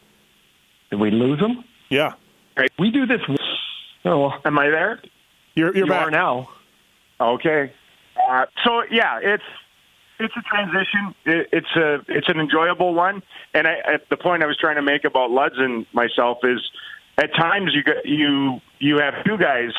[0.89, 1.63] Did we lose him?
[1.89, 2.13] yeah.
[2.79, 3.19] We do this.
[4.05, 5.01] Oh, Am I there?
[5.55, 6.49] You're you're you back are now.
[7.19, 7.73] Okay.
[8.29, 9.43] Uh, so yeah, it's
[10.19, 11.13] it's a transition.
[11.25, 13.23] It, it's a it's an enjoyable one.
[13.53, 16.61] And I, at the point I was trying to make about Luds and myself is,
[17.17, 19.71] at times you you you have two guys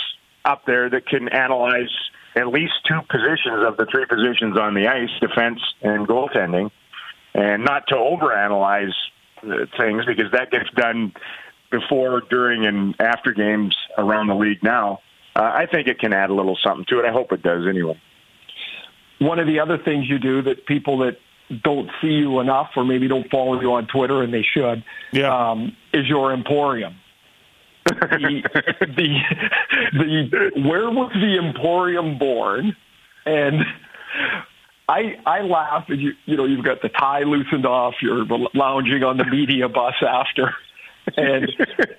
[0.45, 1.91] up there that can analyze
[2.37, 6.71] at least two positions of the three positions on the ice, defense and goaltending,
[7.35, 8.93] and not to overanalyze
[9.43, 11.13] things because that gets done
[11.71, 15.01] before, during, and after games around the league now.
[15.35, 17.05] Uh, I think it can add a little something to it.
[17.05, 18.01] I hope it does anyway.
[19.19, 21.19] One of the other things you do that people that
[21.63, 25.51] don't see you enough or maybe don't follow you on Twitter and they should Yeah.
[25.51, 26.97] um, is your emporium.
[27.87, 28.43] the,
[28.81, 29.21] the
[29.93, 32.75] the where was the emporium born?
[33.25, 33.65] And
[34.89, 37.95] I I laugh and you you know you've got the tie loosened off.
[38.01, 40.55] You're lounging on the media bus after,
[41.17, 41.51] and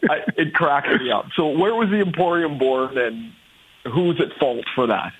[0.09, 1.25] I, it cracks me up.
[1.35, 3.33] So where was the emporium born, and
[3.83, 5.11] who's at fault for that?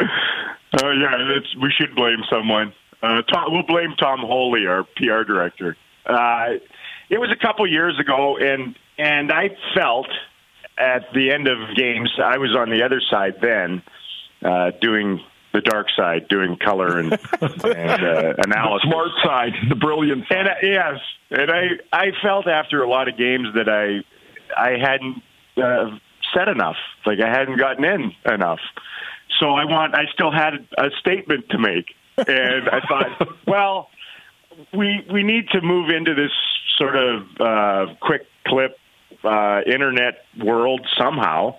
[0.00, 2.72] Oh yeah, it's, we should blame someone.
[3.02, 5.76] Uh, Tom, we'll blame Tom Holy, our PR director.
[6.06, 6.54] Uh,
[7.10, 10.08] it was a couple years ago, and and I felt
[10.78, 13.82] at the end of games, I was on the other side then,
[14.42, 15.20] uh, doing
[15.54, 18.82] the dark side, doing color and, and uh, analysis.
[18.82, 20.38] The Smart side, the brilliant side.
[20.38, 24.02] And uh, yes, and I I felt after a lot of games that I
[24.60, 25.22] I hadn't
[25.56, 25.96] uh,
[26.36, 28.60] said enough, like I hadn't gotten in enough.
[29.40, 31.86] So I want I still had a statement to make,
[32.18, 33.90] and I thought, well,
[34.72, 36.32] we we need to move into this
[36.76, 38.76] sort of uh, quick clip
[39.22, 41.56] uh, internet world somehow.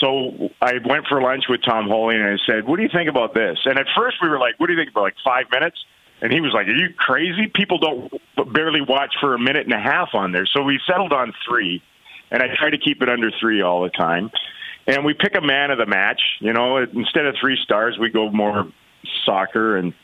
[0.00, 3.08] So I went for lunch with Tom Holy and I said, "What do you think
[3.08, 5.50] about this?" And at first we were like, "What do you think about like five
[5.50, 5.84] minutes?"
[6.20, 7.46] And he was like, "Are you crazy?
[7.48, 11.12] People don't barely watch for a minute and a half on there." So we settled
[11.12, 11.82] on three,
[12.30, 14.30] and I try to keep it under three all the time.
[14.86, 16.20] And we pick a man of the match.
[16.40, 18.68] You know, instead of three stars, we go more
[19.24, 19.94] soccer, and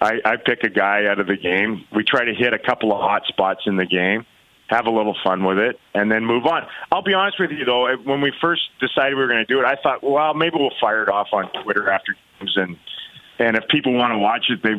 [0.00, 1.84] I, I pick a guy out of the game.
[1.94, 4.26] We try to hit a couple of hot spots in the game
[4.68, 6.66] have a little fun with it, and then move on.
[6.90, 9.60] I'll be honest with you, though, when we first decided we were going to do
[9.60, 12.76] it, I thought, well, maybe we'll fire it off on Twitter after games, and
[13.38, 14.72] and if people want to watch it, they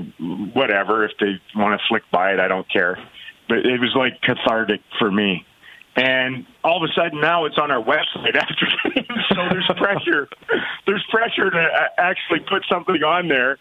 [0.54, 1.06] whatever.
[1.06, 2.98] If they want to flick by it, I don't care.
[3.48, 5.46] But it was like cathartic for me.
[5.96, 10.28] And all of a sudden now it's on our website after games, so there's pressure.
[10.86, 13.58] there's pressure to actually put something on there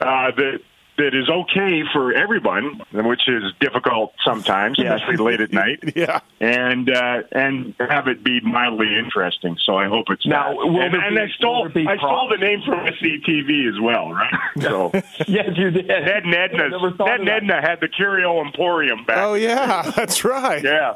[0.00, 0.60] uh, that
[0.96, 5.82] that is okay for everyone, which is difficult sometimes, especially late at night.
[5.96, 6.20] Yeah.
[6.40, 9.56] And uh, and have it be mildly interesting.
[9.64, 12.62] So I hope it's Now, will and, there and I stole I stole the name
[12.66, 14.34] from SCTV as well, right?
[14.60, 14.90] So
[15.28, 15.86] yes, you did.
[15.86, 17.28] Ned and Edna, Ned and.
[17.28, 19.18] Edna had the Curio Emporium back.
[19.18, 20.62] Oh yeah, that's right.
[20.64, 20.94] yeah,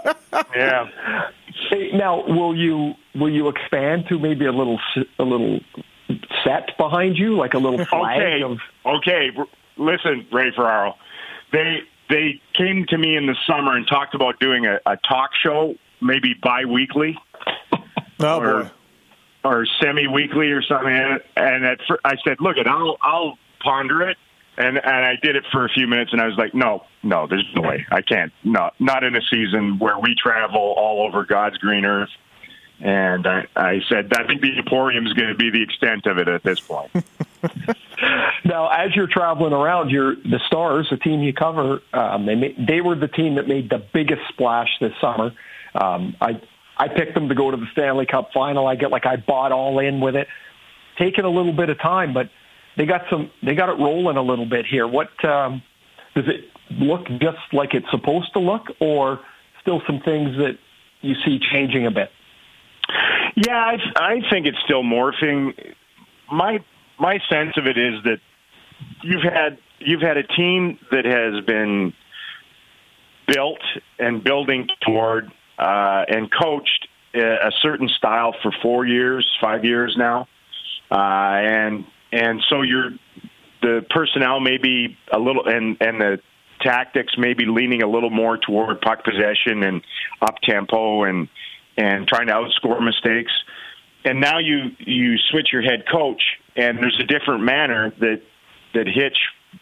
[0.55, 0.87] yeah.
[1.71, 4.81] Hey, now, will you will you expand to maybe a little
[5.19, 5.61] a little
[6.45, 8.59] set behind you, like a little flag Okay, of?
[8.85, 9.31] okay.
[9.79, 10.97] Listen, Ray Ferraro.
[11.53, 11.79] They
[12.11, 15.75] they came to me in the summer and talked about doing a, a talk show,
[16.01, 17.19] maybe biweekly
[18.21, 18.71] Oh or boy.
[19.45, 21.21] or semi-weekly or something.
[21.37, 24.17] And, at I said, "Look, it, I'll I'll ponder it."
[24.57, 27.27] And and I did it for a few minutes, and I was like, "No, no,
[27.29, 27.87] there's no way.
[27.93, 28.33] I can't.
[28.43, 32.11] No, not in a season where we travel all over God's green earth."
[32.81, 36.19] And I, I said, "I think the Emporium is going to be the extent of
[36.19, 36.91] it at this point."
[38.45, 41.83] Now, as you're traveling around, you're the Stars, the team you cover.
[41.93, 45.33] Um, they they were the team that made the biggest splash this summer.
[45.75, 46.41] Um, I
[46.77, 48.67] I picked them to go to the Stanley Cup final.
[48.67, 50.29] I get like I bought all in with it.
[50.99, 52.31] Taking a little bit of time, but
[52.77, 53.31] they got some.
[53.43, 54.87] They got it rolling a little bit here.
[54.87, 55.63] What um,
[56.15, 59.21] does it look just like it's supposed to look, or
[59.61, 60.59] still some things that
[61.03, 62.11] you see changing a bit?
[63.37, 65.75] Yeah, I, I think it's still morphing.
[66.33, 66.61] My
[66.99, 68.21] my sense of it is that
[69.03, 71.93] you've had you've had a team that has been
[73.27, 73.61] built
[73.99, 79.95] and building toward uh, and coached a a certain style for four years, five years
[79.97, 80.29] now,
[80.91, 82.91] uh, and and so you're
[83.61, 86.19] the personnel may be a little and and the
[86.61, 89.83] tactics may be leaning a little more toward puck possession and
[90.21, 91.29] up tempo and
[91.77, 93.33] and trying to outscore mistakes.
[94.05, 96.23] And now you you switch your head coach,
[96.59, 98.21] and there's a different manner that
[98.75, 99.17] that Hitch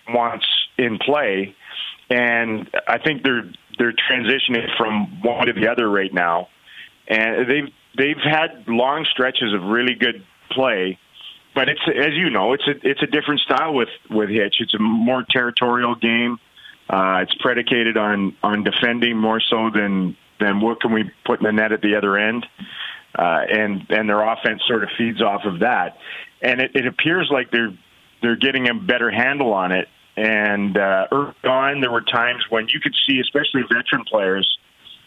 [0.08, 0.46] wants
[0.78, 1.54] in play,
[2.10, 6.48] and I think they're they're transitioning from one to the other right now,
[7.06, 10.98] and they've they've had long stretches of really good play,
[11.54, 14.56] but it's as you know, it's a it's a different style with with Hitch.
[14.60, 16.38] It's a more territorial game.
[16.88, 21.44] Uh, it's predicated on on defending more so than than what can we put in
[21.44, 22.46] the net at the other end,
[23.18, 25.96] uh, and and their offense sort of feeds off of that.
[26.42, 27.76] And it, it appears like they're
[28.22, 29.88] they're getting a better handle on it.
[30.16, 34.58] And uh, early on, there were times when you could see, especially veteran players,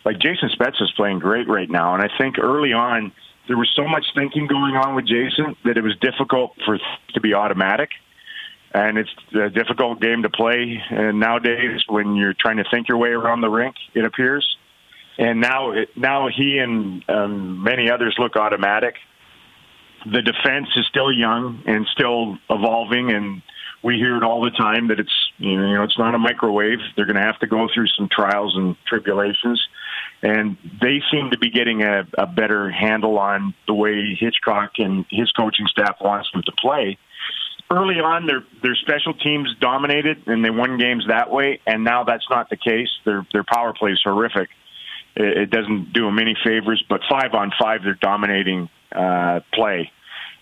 [0.05, 1.95] like Jason Spezza is playing great right now.
[1.95, 3.11] And I think early on,
[3.47, 6.77] there was so much thinking going on with Jason that it was difficult for
[7.13, 7.89] to be automatic.
[8.71, 10.79] And it's a difficult game to play.
[10.91, 14.57] And nowadays, when you're trying to think your way around the rink, it appears.
[15.19, 18.95] And now, now he and um, many others look automatic.
[20.05, 23.41] The defense is still young and still evolving, and
[23.83, 26.79] we hear it all the time that it's you know it's not a microwave.
[26.95, 29.61] They're going to have to go through some trials and tribulations,
[30.21, 35.05] and they seem to be getting a, a better handle on the way Hitchcock and
[35.09, 36.97] his coaching staff wants them to play.
[37.69, 42.05] Early on, their their special teams dominated and they won games that way, and now
[42.05, 42.89] that's not the case.
[43.03, 44.47] Their their power play is horrific.
[45.15, 49.91] It, doesn't do them any favors, but five on five, they're dominating uh, play,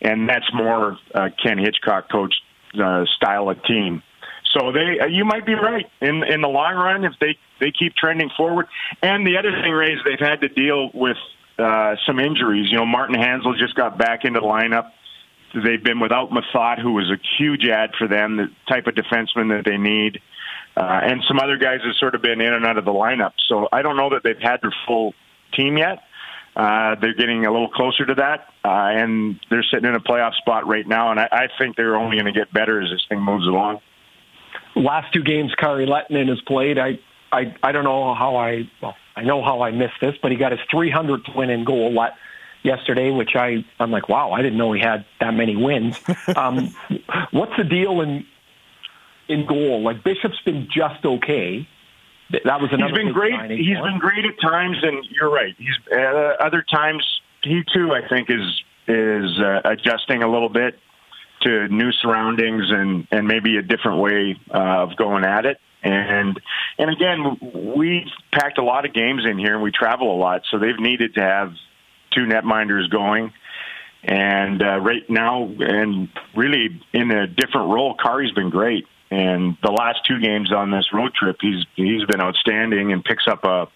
[0.01, 2.33] and that's more uh, Ken Hitchcock coach
[2.79, 4.03] uh, style of team.
[4.53, 7.71] So they, uh, you might be right in in the long run if they they
[7.71, 8.67] keep trending forward.
[9.01, 11.17] And the other thing, Ray, is they've had to deal with
[11.57, 12.67] uh, some injuries.
[12.71, 14.91] You know, Martin Hanzal just got back into the lineup.
[15.53, 19.49] They've been without Methot, who was a huge ad for them, the type of defenseman
[19.55, 20.21] that they need,
[20.77, 23.33] uh, and some other guys have sort of been in and out of the lineup.
[23.47, 25.15] So I don't know that they've had their full
[25.53, 26.03] team yet.
[26.55, 30.33] Uh, they're getting a little closer to that, uh, and they're sitting in a playoff
[30.35, 31.11] spot right now.
[31.11, 33.79] And I, I think they're only going to get better as this thing moves along.
[34.75, 36.77] Last two games, Kari Lehtonen has played.
[36.77, 36.99] I,
[37.31, 38.69] I, I don't know how I.
[38.81, 41.91] Well, I know how I missed this, but he got his 300th win in goal
[42.61, 45.99] yesterday, which I I'm like, wow, I didn't know he had that many wins.
[46.35, 46.75] um,
[47.31, 48.25] what's the deal in
[49.27, 49.83] in goal?
[49.83, 51.67] Like Bishop's been just okay.
[52.29, 52.93] That was another.
[52.93, 53.51] He's been great.
[53.51, 55.55] He's been great at times, and you're right.
[55.57, 57.03] He's uh, other times
[57.41, 60.77] he too, I think, is is uh, adjusting a little bit
[61.43, 65.57] to new surroundings and and maybe a different way uh, of going at it.
[65.83, 66.39] And
[66.77, 70.41] and again, we packed a lot of games in here, and we travel a lot,
[70.51, 71.53] so they've needed to have
[72.15, 73.31] two netminders going.
[74.03, 78.85] And uh, right now, and really in a different role, Kari's been great.
[79.09, 83.27] And the last two games on this road trip, he's he's been outstanding and picks
[83.27, 83.67] up a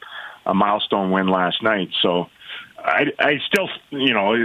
[0.46, 1.90] a milestone win last night.
[2.02, 2.28] So
[2.78, 4.36] I I still you know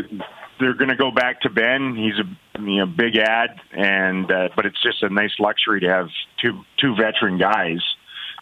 [0.61, 1.97] they're going to go back to Ben.
[1.97, 5.89] He's a you know, big ad, and uh, but it's just a nice luxury to
[5.89, 6.09] have
[6.41, 7.81] two two veteran guys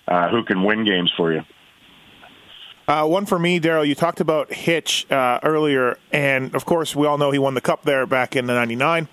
[0.06, 1.42] uh, who can win games for you.
[2.86, 3.86] Uh, one for me, Daryl.
[3.86, 7.62] You talked about Hitch uh, earlier, and of course, we all know he won the
[7.62, 9.08] cup there back in the '99.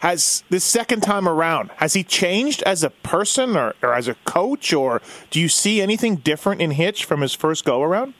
[0.00, 4.14] Has this second time around has he changed as a person or, or as a
[4.24, 8.14] coach, or do you see anything different in Hitch from his first go around?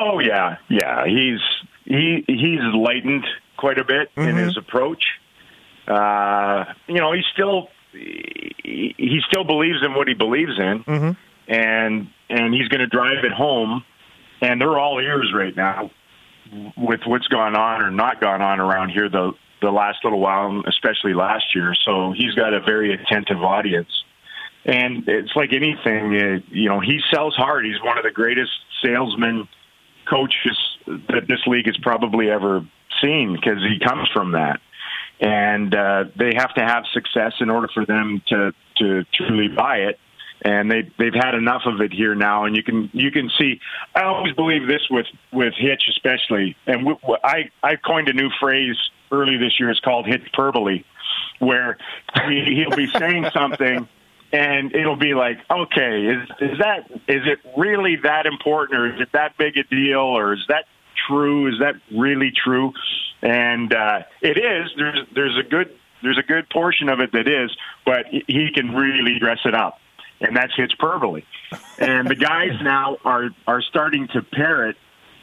[0.00, 1.04] Oh yeah, yeah.
[1.06, 1.40] He's
[1.84, 4.28] he he's lightened quite a bit mm-hmm.
[4.28, 5.04] in his approach.
[5.86, 11.52] Uh, you know, he still he, he still believes in what he believes in, mm-hmm.
[11.52, 13.84] and and he's going to drive it home.
[14.42, 15.90] And they're all ears right now
[16.76, 20.62] with what's gone on or not gone on around here the the last little while,
[20.66, 21.74] especially last year.
[21.84, 23.90] So he's got a very attentive audience.
[24.64, 27.64] And it's like anything, uh, you know, he sells hard.
[27.64, 28.50] He's one of the greatest
[28.84, 29.48] salesmen
[30.08, 32.66] coaches that this league has probably ever
[33.02, 34.60] seen because he comes from that.
[35.20, 39.78] And uh, they have to have success in order for them to to truly buy
[39.78, 39.98] it.
[40.42, 43.58] And they they've had enough of it here now, and you can you can see.
[43.94, 48.12] I always believe this with with Hitch, especially, and w- w- I I coined a
[48.12, 48.76] new phrase
[49.10, 49.70] early this year.
[49.70, 50.84] It's called hyperbole,
[51.38, 51.78] where
[52.28, 53.88] he, he'll be saying something
[54.32, 59.00] and it'll be like, okay, is is that is it really that important, or is
[59.00, 60.64] it that big a deal, or is that
[61.06, 61.48] true?
[61.48, 62.72] Is that really true?
[63.22, 64.70] And uh, it is.
[64.76, 67.50] There's there's a good there's a good portion of it that is,
[67.84, 69.78] but he can really dress it up,
[70.20, 71.22] and that's hyperbole.
[71.78, 74.76] And the guys now are are starting to parrot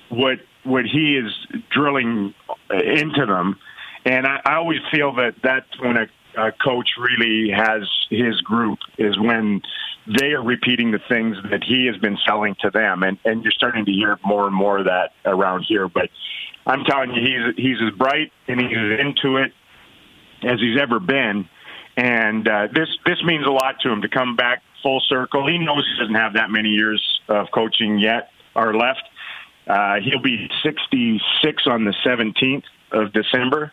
[0.09, 1.31] what what he is
[1.69, 2.33] drilling
[2.71, 3.59] into them,
[4.05, 8.79] and I, I always feel that that's when a uh, coach really has his group
[8.97, 9.61] is when
[10.19, 13.51] they are repeating the things that he has been selling to them, and and you're
[13.51, 15.87] starting to hear more and more of that around here.
[15.87, 16.09] But
[16.65, 19.53] I'm telling you, he's he's as bright and he's as into it
[20.43, 21.47] as he's ever been,
[21.95, 25.47] and uh, this this means a lot to him to come back full circle.
[25.47, 29.03] He knows he doesn't have that many years of coaching yet or left,
[29.65, 33.71] Uh, he'll be 66 on the 17th of December.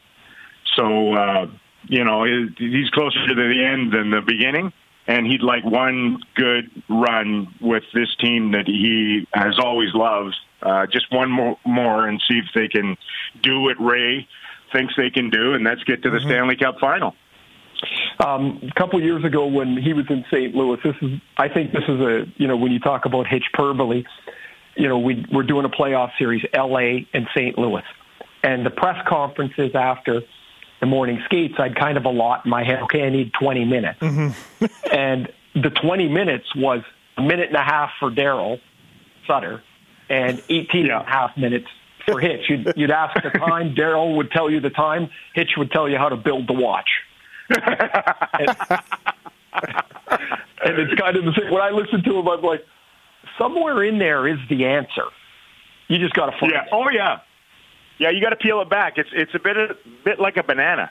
[0.77, 1.47] So, uh,
[1.89, 4.73] you know, he's closer to the end than the beginning.
[5.07, 10.37] And he'd like one good run with this team that he has always loved.
[10.63, 12.97] Uh, just one more, more and see if they can
[13.43, 14.29] do what Ray
[14.73, 16.29] thinks they can do, and let's get to the mm-hmm.
[16.29, 17.15] Stanley Cup final.
[18.25, 20.55] Um, a couple years ago, when he was in St.
[20.55, 24.05] Louis, this is I think this is a you know when you talk about hyperbole,
[24.77, 27.07] you know we we're doing a playoff series, L.A.
[27.15, 27.59] and St.
[27.59, 27.85] Louis,
[28.43, 30.21] and the press conferences after
[30.81, 34.01] the morning skates, I'd kind of allot in my head, okay, I need 20 minutes,
[34.01, 34.65] mm-hmm.
[34.93, 36.83] and the 20 minutes was
[37.17, 38.61] a minute and a half for Darryl
[39.27, 39.63] Sutter
[40.09, 41.01] and 18 yeah.
[41.01, 41.67] and a half minutes
[42.07, 42.49] for Hitch.
[42.49, 45.99] You'd, you'd ask the time, Daryl would tell you the time, Hitch would tell you
[45.99, 46.89] how to build the watch
[47.51, 47.61] and,
[50.65, 51.51] and it's kind of the same.
[51.51, 52.65] When I listen to him, I'm like,
[53.39, 55.05] somewhere in there is the answer.
[55.89, 56.63] You just got to find yeah.
[56.63, 56.69] it.
[56.73, 57.21] Oh yeah,
[58.01, 58.11] yeah.
[58.11, 58.95] You got to peel it back.
[58.97, 60.91] It's it's a bit a bit like a banana.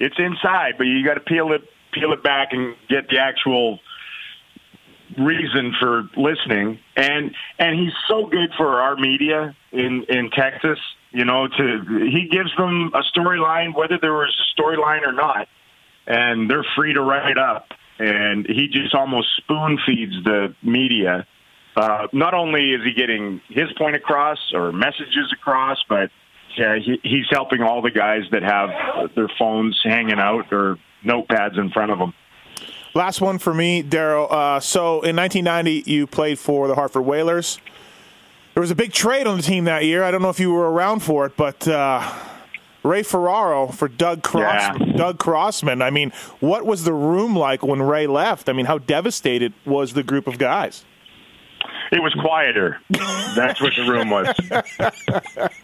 [0.00, 1.62] It's inside, but you got to peel it
[1.92, 3.78] peel it back and get the actual
[5.18, 6.80] reason for listening.
[6.96, 10.78] And and he's so good for our media in in Texas.
[11.12, 15.46] You know, to he gives them a storyline, whether there was a storyline or not
[16.10, 17.68] and they're free to write up.
[17.98, 21.26] And he just almost spoon feeds the media.
[21.76, 26.10] Uh, not only is he getting his point across or messages across, but
[26.56, 31.58] yeah, he, he's helping all the guys that have their phones hanging out or notepads
[31.58, 32.14] in front of them.
[32.94, 34.30] Last one for me, Daryl.
[34.30, 37.58] Uh, so in 1990, you played for the Hartford Whalers.
[38.54, 40.02] There was a big trade on the team that year.
[40.02, 42.12] I don't know if you were around for it, but uh,
[42.82, 44.92] Ray Ferraro for Doug Cross, yeah.
[44.96, 45.82] Doug Crossman.
[45.82, 48.48] I mean, what was the room like when Ray left?
[48.48, 50.84] I mean, how devastated was the group of guys?
[51.90, 52.78] It was quieter.
[52.90, 54.28] That's what the room was.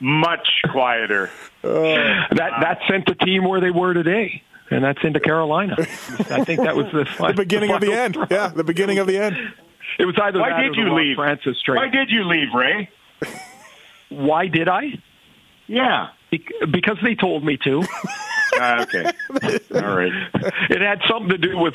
[0.01, 1.31] Much quieter.
[1.62, 1.70] Uh,
[2.35, 5.77] that that sent the team where they were today, and that's into Carolina.
[5.79, 8.16] I think that was the, the beginning the of the end.
[8.31, 9.37] Yeah, the beginning of the end.
[9.99, 11.16] It was either Why did you leave?
[11.16, 11.77] Francis trade.
[11.77, 12.91] Why did you leave, Ray?
[14.09, 15.01] Why did I?
[15.66, 16.09] Yeah.
[16.31, 17.83] Because they told me to.
[18.61, 19.05] uh, okay.
[19.74, 20.12] All right.
[20.70, 21.74] It had something to do with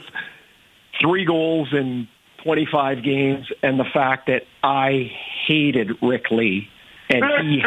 [1.01, 2.07] three goals in
[2.43, 5.11] 25 games and the fact that I
[5.47, 6.67] hated Rick Ley
[7.09, 7.63] and he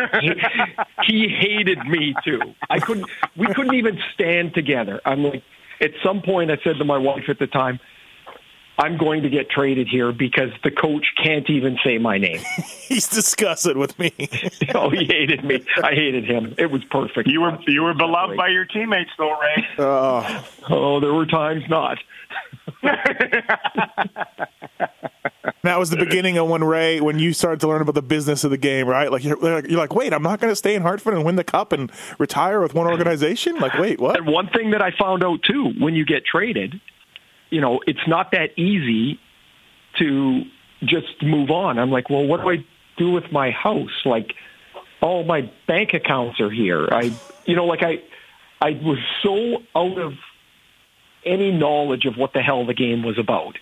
[1.07, 2.41] he hated me too.
[2.71, 3.07] I couldn't
[3.37, 5.01] we couldn't even stand together.
[5.05, 5.43] I'm like
[5.81, 7.79] at some point I said to my wife at the time,
[8.79, 12.41] I'm going to get traded here because the coach can't even say my name.
[12.89, 14.13] He's disgusted with me.
[14.75, 15.65] oh, he hated me.
[15.83, 16.55] I hated him.
[16.59, 17.29] It was perfect.
[17.29, 19.67] You were you were beloved by your teammates, though, Ray.
[19.79, 21.99] Oh, oh there were times not.
[25.63, 28.45] that was the beginning of when Ray, when you started to learn about the business
[28.45, 29.11] of the game, right?
[29.11, 31.45] Like you're, you're like, wait, I'm not going to stay in Hartford and win the
[31.45, 33.57] cup and retire with one organization.
[33.57, 34.17] Like, wait, what?
[34.17, 36.81] And one thing that I found out too, when you get traded
[37.55, 39.21] you know, it's not that easy
[40.01, 40.43] to
[40.83, 41.79] just move on.
[41.79, 42.67] I'm like, well, what do I
[42.97, 44.03] do with my house?
[44.05, 44.35] Like,
[45.01, 46.89] all my bank accounts are here.
[46.91, 47.17] I,
[47.47, 48.03] you know, like I,
[48.61, 50.15] I was so out of
[51.25, 53.57] any knowledge of what the hell the game was about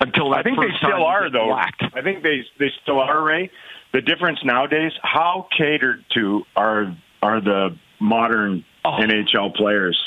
[0.00, 1.48] until I think they still are though.
[1.48, 1.84] Whacked.
[1.94, 3.50] I think they they still are, Ray.
[3.92, 8.98] The difference nowadays, how catered to are are the modern oh.
[9.00, 9.98] NHL players?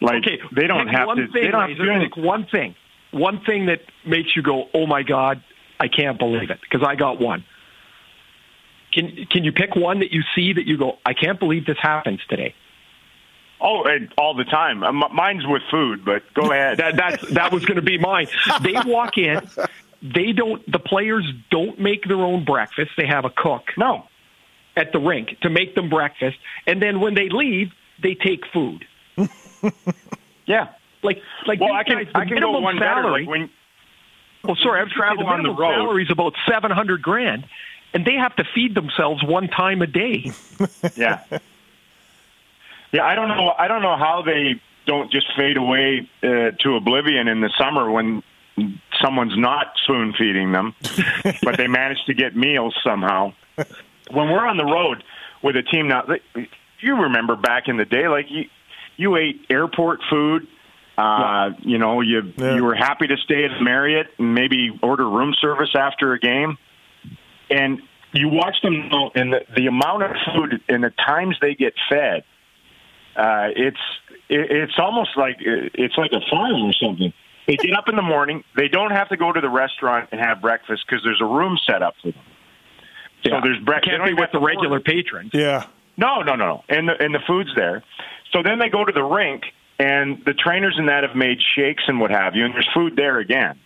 [0.00, 1.14] Like okay, they don't have to.
[1.14, 2.74] Thing, they don't have to one thing.
[3.10, 5.42] One thing that makes you go, "Oh my God,
[5.80, 7.44] I can't believe it," because I got one.
[8.92, 11.78] Can Can you pick one that you see that you go, "I can't believe this
[11.80, 12.54] happens today"?
[13.66, 13.82] Oh,
[14.18, 14.84] all the time.
[14.84, 16.76] Uh, mine's with food, but go ahead.
[16.78, 18.28] that that's, that was going to be mine.
[18.62, 19.40] They walk in.
[20.02, 20.70] They don't.
[20.70, 22.90] The players don't make their own breakfast.
[22.98, 23.70] They have a cook.
[23.78, 24.04] No.
[24.76, 26.36] At the rink to make them breakfast,
[26.66, 28.84] and then when they leave, they take food.
[30.46, 30.70] yeah,
[31.02, 33.10] like like well, I can guys, I can go one salary, better.
[33.12, 33.50] Like when
[34.42, 35.74] well, sorry, I'm traveling on the road.
[35.74, 37.46] Salary is about seven hundred grand,
[37.94, 40.32] and they have to feed themselves one time a day.
[40.96, 41.22] yeah,
[42.94, 43.04] yeah.
[43.04, 43.52] I don't know.
[43.58, 47.90] I don't know how they don't just fade away uh, to oblivion in the summer
[47.90, 48.22] when
[49.02, 50.74] someone's not spoon feeding them,
[51.42, 53.32] but they manage to get meals somehow.
[54.10, 55.02] When we're on the road
[55.42, 56.04] with a team now,
[56.80, 58.44] you remember back in the day, like you,
[58.96, 60.46] you ate airport food.
[60.96, 62.54] Uh, you know, you yeah.
[62.54, 66.56] you were happy to stay at Marriott and maybe order room service after a game,
[67.50, 67.82] and
[68.12, 72.22] you watch them and the, the amount of food and the times they get fed.
[73.16, 73.78] Uh, it's
[74.28, 77.12] it, it's almost like it's like a farm or something.
[77.46, 78.42] They get up in the morning.
[78.56, 81.58] They don't have to go to the restaurant and have breakfast because there's a room
[81.66, 82.20] set up for them.
[83.22, 83.40] Yeah.
[83.42, 83.96] there's breakfast.
[83.96, 85.30] Can't be with the regular patrons.
[85.32, 85.66] Yeah.
[85.96, 86.64] No, no, no, no.
[86.68, 87.82] And the and the food's there.
[88.32, 89.44] So then they go to the rink,
[89.78, 92.96] and the trainers and that have made shakes and what have you, and there's food
[92.96, 93.58] there again.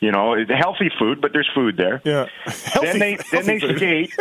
[0.00, 2.00] You know, it's healthy food, but there's food there.
[2.04, 2.26] Yeah.
[2.46, 3.76] Healthy- then they then they food.
[3.76, 4.14] skate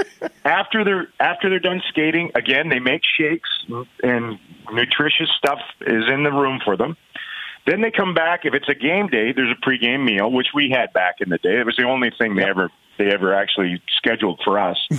[0.44, 3.50] after they're after they're done skating again they make shakes
[4.04, 4.38] and
[4.74, 6.98] nutritious stuff is in the room for them
[7.66, 10.70] then they come back if it's a game day there's a pregame meal which we
[10.70, 13.82] had back in the day it was the only thing they ever they ever actually
[13.98, 14.78] scheduled for us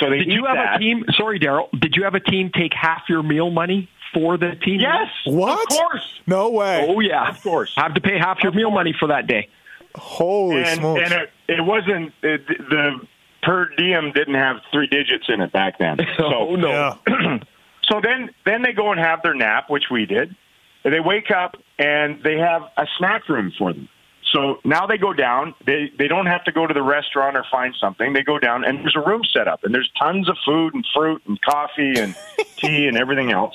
[0.00, 0.76] so they Did you have that.
[0.76, 1.04] a team?
[1.16, 1.68] Sorry, Daryl.
[1.78, 4.80] Did you have a team take half your meal money for the team?
[4.80, 5.60] yes What?
[5.60, 6.86] of course No way.
[6.88, 7.74] Oh yeah, Of course.
[7.76, 9.48] Have to pay half your meal money for that day.
[9.94, 11.02] Holy and, smokes.
[11.04, 13.00] and it, it wasn't it, the
[13.42, 16.98] per diem didn't have three digits in it back then so oh no.
[17.08, 17.38] yeah.
[17.92, 20.34] So then, then they go and have their nap, which we did.
[20.84, 23.88] They wake up and they have a snack room for them.
[24.32, 25.54] So now they go down.
[25.66, 28.14] They they don't have to go to the restaurant or find something.
[28.14, 30.86] They go down and there's a room set up and there's tons of food and
[30.94, 32.16] fruit and coffee and
[32.56, 33.54] tea and everything else.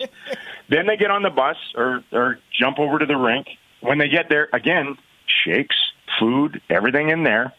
[0.69, 3.47] Then they get on the bus or or jump over to the rink.
[3.81, 4.97] When they get there, again,
[5.43, 5.75] shakes,
[6.19, 7.53] food, everything in there.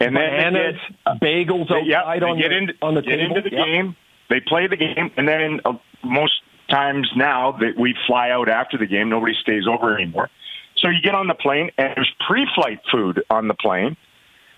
[0.00, 2.94] And then they Bananas, get bagels they- yeah, outside they on get the into, on
[2.94, 3.36] the get table.
[3.36, 3.66] into the Yep.
[3.66, 3.96] game.
[4.28, 6.34] They play the game, and then uh, most
[6.68, 10.30] times now that we fly out after the game, nobody stays over anymore.
[10.78, 13.96] So you get on the plane, and there's pre-flight food on the plane.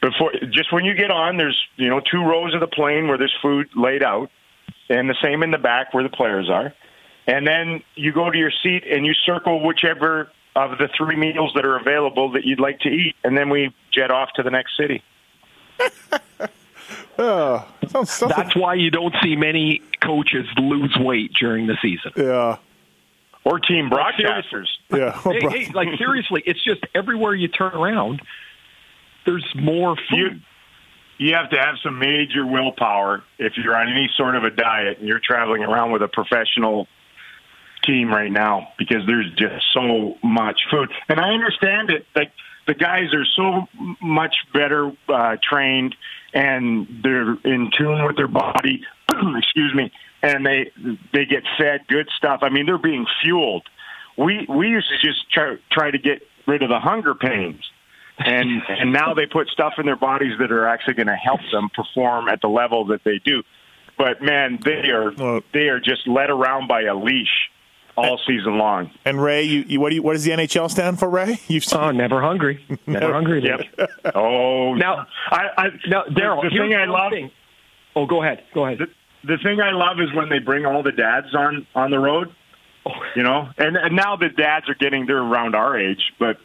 [0.01, 3.19] Before, just when you get on, there's you know two rows of the plane where
[3.19, 4.31] there's food laid out,
[4.89, 6.73] and the same in the back where the players are.
[7.27, 11.53] And then you go to your seat and you circle whichever of the three meals
[11.55, 14.51] that are available that you'd like to eat, and then we jet off to the
[14.51, 15.03] next city.
[17.19, 22.13] Uh, sounds, sounds That's why you don't see many coaches lose weight during the season.
[22.17, 22.59] yeah.
[23.45, 24.67] Or team broadcasters.
[24.91, 25.19] Yeah.
[25.23, 28.21] Hey, hey, like seriously, it's just everywhere you turn around,
[29.25, 30.19] there's more food.
[30.19, 30.41] you
[31.19, 34.99] you have to have some major willpower if you're on any sort of a diet
[34.99, 36.87] and you're traveling around with a professional
[37.89, 40.91] team right now because there's just so much food.
[41.09, 42.07] And I understand it.
[42.15, 42.33] Like
[42.67, 43.67] the guys are so
[44.01, 45.97] much better uh, trained
[46.35, 48.83] and they're in tune with their body.
[49.39, 49.91] excuse me.
[50.23, 50.71] And they
[51.13, 52.41] they get fed good stuff.
[52.43, 53.67] I mean, they're being fueled.
[54.17, 57.63] We we used to just try try to get rid of the hunger pains
[58.19, 61.41] and and now they put stuff in their bodies that are actually going to help
[61.53, 63.43] them perform at the level that they do.
[63.97, 67.48] But man, they are they are just led around by a leash
[68.07, 68.91] all season long.
[69.05, 71.41] And Ray, you, you what do you, what does the NHL stand for, Ray?
[71.49, 73.43] You've Oh, never hungry, never hungry.
[73.45, 73.61] Yep.
[73.79, 73.91] Luke.
[74.15, 77.31] Oh, Now- I, I Now, Daryl, the here's thing I love thing.
[77.97, 78.43] Oh, go ahead.
[78.55, 78.79] Go ahead.
[78.79, 78.87] the,
[79.27, 82.33] the thing I love is when they bring all the dads on on the road.
[82.87, 82.91] Oh.
[83.17, 86.37] You know, and, and now the dads are getting they're around our age, but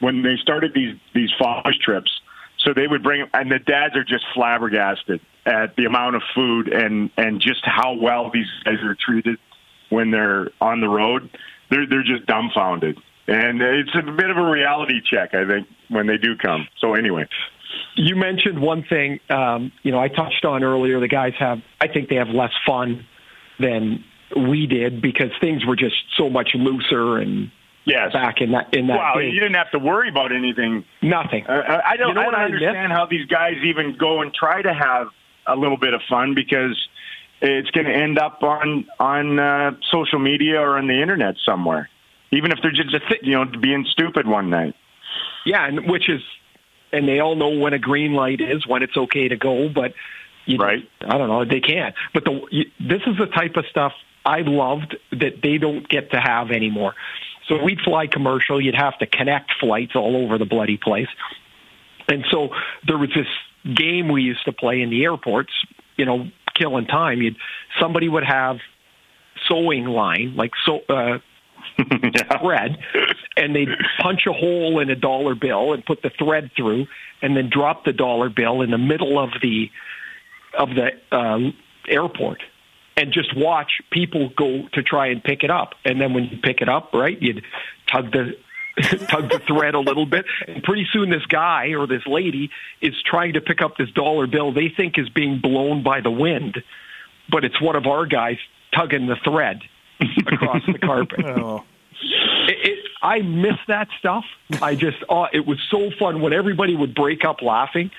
[0.00, 2.10] when they started these these fathers trips,
[2.58, 6.68] so they would bring and the dads are just flabbergasted at the amount of food
[6.68, 9.38] and and just how well these guys are treated
[9.90, 11.30] when they're on the road.
[11.70, 12.98] They're they're just dumbfounded.
[13.26, 16.66] And it's a bit of a reality check, I think, when they do come.
[16.78, 17.28] So anyway,
[17.94, 19.20] You mentioned one thing.
[19.28, 20.98] Um, you know, I touched on earlier.
[20.98, 23.04] The guys have, I think, they have less fun
[23.60, 24.02] than
[24.34, 27.50] we did because things were just so much looser and
[27.84, 28.12] yes.
[28.12, 29.28] back in that in that day.
[29.28, 31.46] you didn't have to worry about anything Nothing.
[31.46, 34.32] Uh, I don't, You know I don't I understand how these guys even go and
[34.32, 35.08] try to have
[35.46, 36.76] a little bit of fun because
[37.40, 41.88] it's going to end up on on uh, social media or on the internet somewhere,
[42.30, 44.74] even if they're just you know being stupid one night.
[45.44, 46.20] Yeah, and which is,
[46.92, 49.94] and they all know when a green light is, when it's okay to go, but
[50.46, 50.88] you Right.
[51.02, 51.94] I don't know, they can't.
[52.14, 53.92] But the you, this is the type of stuff
[54.24, 56.94] I loved that they don't get to have anymore.
[57.48, 61.08] So we'd fly commercial, you'd have to connect flights all over the bloody place.
[62.08, 62.50] And so
[62.86, 63.26] there was this
[63.74, 65.52] game we used to play in the airports,
[65.96, 66.28] you know,
[66.58, 67.22] killing time.
[67.22, 67.36] You'd
[67.80, 68.58] somebody would have
[69.48, 71.18] sewing line, like so uh
[72.40, 72.78] thread
[73.36, 73.68] and they'd
[74.00, 76.86] punch a hole in a dollar bill and put the thread through
[77.22, 79.70] and then drop the dollar bill in the middle of the
[80.58, 81.54] of the um,
[81.88, 82.42] airport
[82.96, 86.38] and just watch people go to try and pick it up and then when you
[86.42, 87.44] pick it up right you'd
[87.86, 88.32] tug the
[89.08, 92.50] tug the thread a little bit and pretty soon this guy or this lady
[92.80, 96.10] is trying to pick up this dollar bill they think is being blown by the
[96.10, 96.62] wind
[97.30, 98.38] but it's one of our guys
[98.74, 99.60] tugging the thread
[100.26, 101.64] across the carpet Oh.
[102.48, 104.24] it, it, I miss that stuff.
[104.62, 107.90] I just, oh, it was so fun when everybody would break up laughing.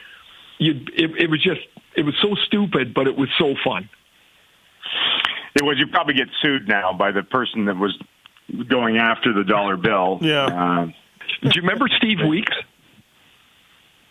[0.58, 1.62] You, it, it was just,
[1.96, 3.90] it was so stupid, but it was so fun.
[5.56, 7.98] It was you probably get sued now by the person that was
[8.68, 10.20] going after the dollar bill.
[10.22, 10.46] Yeah.
[10.46, 10.86] Uh,
[11.42, 12.52] Do you remember Steve Weeks,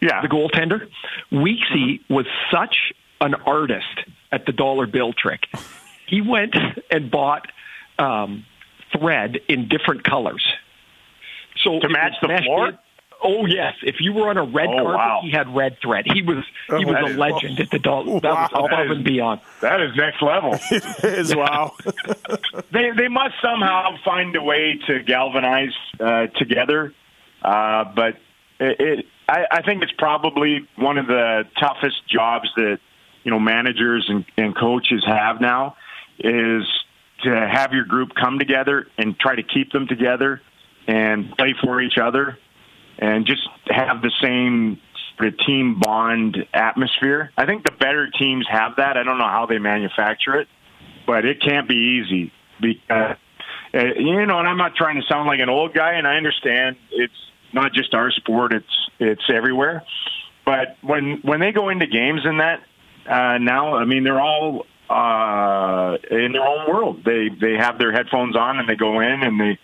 [0.00, 0.22] yeah.
[0.22, 0.88] the goaltender?
[1.32, 3.86] Weeksy was such an artist
[4.30, 5.46] at the dollar bill trick.
[6.06, 6.54] He went
[6.90, 7.50] and bought
[7.98, 8.44] um,
[8.92, 10.46] thread in different colors.
[11.64, 12.68] So To match the floor?
[12.68, 12.78] in-
[13.22, 13.74] Oh yes!
[13.82, 15.20] If you were on a red Oh, carpet, wow.
[15.22, 16.06] he had red thread.
[16.12, 18.20] He was he was that a is- legend at the dollar.
[18.20, 18.58] That was Wow.
[18.66, 19.40] above That is- and beyond.
[19.60, 20.52] That is next level.
[21.02, 21.72] Is wow.
[22.70, 26.92] they they must somehow find a way to galvanize uh, together.
[27.42, 28.14] Uh, but
[28.60, 32.78] it, it I, I think it's probably one of the toughest jobs that
[33.24, 35.76] you know managers and, and coaches have now
[36.20, 36.62] is
[37.24, 40.40] to have your group come together and try to keep them together
[40.86, 42.38] and play for each other
[42.98, 44.80] and just have the same
[45.16, 47.30] sort of team bond atmosphere.
[47.36, 48.96] I think the better teams have that.
[48.96, 50.48] I don't know how they manufacture it,
[51.06, 53.16] but it can't be easy because
[53.74, 54.38] uh, you know.
[54.38, 57.12] And I'm not trying to sound like an old guy, and I understand it's
[57.52, 59.84] not just our sport; it's it's everywhere.
[60.44, 62.62] But when when they go into games in that
[63.08, 67.04] uh, now, I mean, they're all uh, in their own world.
[67.04, 69.58] They they have their headphones on and they go in and they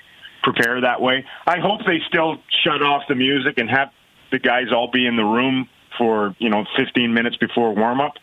[0.45, 1.25] prepare that way.
[1.47, 3.89] I hope they still shut off the music and have
[4.31, 5.69] the guys all be in the room
[5.99, 8.15] for you know 15 minutes before warm up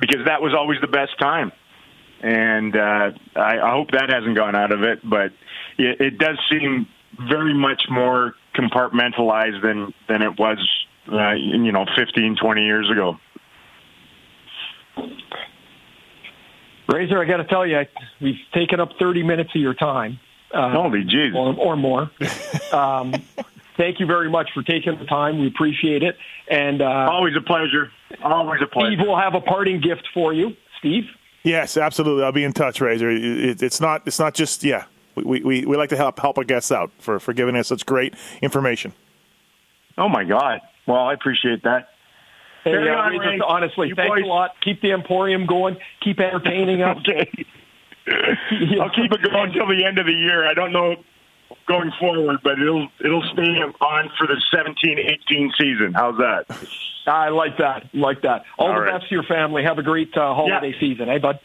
[0.00, 1.52] because that was always the best time.
[2.22, 5.32] And uh, I, I hope that hasn't gone out of it, but
[5.76, 6.86] it, it does seem
[7.28, 10.58] very much more compartmentalized than than it was,
[11.10, 13.18] uh, you know, 15, 20 years ago.
[16.88, 17.80] Razor, I got to tell you,
[18.20, 20.18] we've taken up 30 minutes of your time.
[20.52, 21.34] Uh, Holy jeez!
[21.34, 22.10] or, or more.
[22.72, 23.12] Um,
[23.76, 25.38] thank you very much for taking the time.
[25.38, 26.16] We appreciate it.
[26.48, 27.90] And uh, Always a pleasure.
[28.22, 28.96] Always a pleasure.
[28.96, 30.56] Steve will have a parting gift for you.
[30.78, 31.04] Steve?
[31.42, 32.24] Yes, absolutely.
[32.24, 33.10] I'll be in touch, Razor.
[33.10, 34.02] It, it, it's not.
[34.06, 34.64] It's not just.
[34.64, 34.84] Yeah,
[35.16, 37.84] we, we we like to help help our guests out for for giving us such
[37.84, 38.94] great information.
[39.98, 40.60] Oh my God!
[40.86, 41.90] Well, I appreciate that.
[42.64, 44.52] Hey, Carry uh, on, Razor, honestly, You thanks boys- a lot.
[44.62, 45.76] Keep the Emporium going.
[46.00, 46.96] Keep entertaining us.
[47.06, 47.28] Okay.
[48.80, 50.44] I'll keep it going until the end of the year.
[50.48, 50.96] I don't know
[51.68, 53.42] going forward, but it'll it'll stay
[53.80, 55.92] on for the 17-18 season.
[55.94, 56.44] How's that?
[57.06, 57.88] I like that.
[57.94, 58.44] Like that.
[58.58, 58.92] All, All the right.
[58.98, 59.62] best to your family.
[59.64, 60.80] Have a great uh, holiday Yeah.
[60.80, 61.38] season, eh, bud?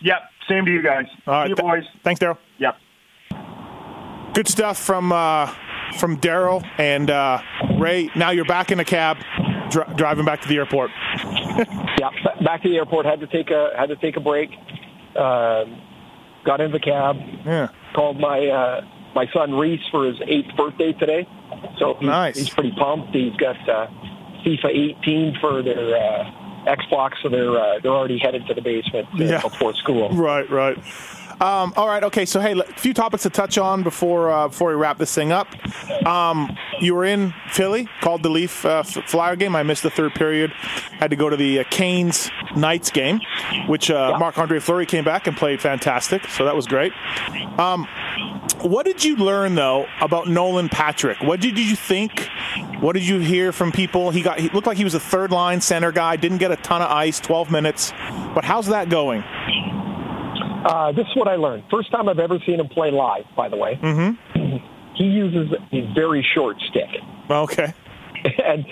[0.00, 0.18] Yep.
[0.48, 1.06] Same to you guys.
[1.26, 1.84] All right, See you th- boys.
[2.02, 2.36] Thanks, Daryl.
[2.58, 2.76] Yep.
[4.34, 5.54] Good stuff from uh,
[5.98, 7.40] from Daryl and uh,
[7.78, 8.10] Ray.
[8.16, 9.18] Now you're back in a cab,
[9.70, 10.90] dri- driving back to the airport.
[12.00, 12.08] Yeah,
[12.42, 13.04] back to the airport.
[13.06, 14.50] Had to take a had to take a break.
[15.14, 15.80] Um
[16.44, 17.16] got in the cab.
[17.44, 17.68] Yeah.
[17.94, 18.84] Called my uh,
[19.14, 21.26] my son Reese for his eighth birthday today.
[21.78, 22.36] So he's, Nice.
[22.36, 23.14] he's pretty pumped.
[23.14, 23.86] He's got uh,
[24.44, 24.66] FIFA
[25.00, 26.24] 18 for their uh,
[26.66, 29.40] Xbox, so they're uh, they're already headed to the basement uh, Yeah.
[29.42, 30.08] before school.
[30.14, 30.76] Right, right.
[31.42, 32.24] Um, all right, okay.
[32.24, 35.32] So, hey, a few topics to touch on before uh, before we wrap this thing
[35.32, 35.48] up.
[36.06, 39.56] Um, you were in Philly, called the Leaf uh, Flyer game.
[39.56, 40.52] I missed the third period.
[40.52, 43.20] Had to go to the uh, Canes Knights game,
[43.66, 46.28] which uh, Marc Andre Fleury came back and played fantastic.
[46.28, 46.92] So that was great.
[47.58, 47.88] Um,
[48.60, 51.20] what did you learn though about Nolan Patrick?
[51.22, 52.28] What did you think?
[52.78, 54.12] What did you hear from people?
[54.12, 56.14] He got he looked like he was a third line center guy.
[56.14, 57.90] Didn't get a ton of ice, twelve minutes.
[58.32, 59.24] But how's that going?
[60.64, 61.64] Uh, this is what I learned.
[61.70, 63.78] First time I've ever seen him play live, by the way.
[63.82, 64.56] Mm-hmm.
[64.94, 66.86] He uses a very short stick.
[67.28, 67.72] Okay.
[68.44, 68.66] and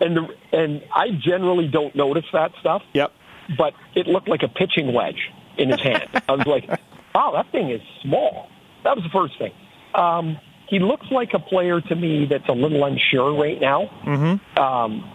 [0.00, 2.82] and the, and I generally don't notice that stuff.
[2.92, 3.12] Yep.
[3.58, 6.08] But it looked like a pitching wedge in his hand.
[6.28, 6.68] I was like,
[7.14, 8.48] "Wow, that thing is small."
[8.84, 9.52] That was the first thing.
[9.94, 10.38] Um,
[10.68, 13.90] he looks like a player to me that's a little unsure right now.
[14.04, 14.58] Mm-hmm.
[14.58, 15.10] Um,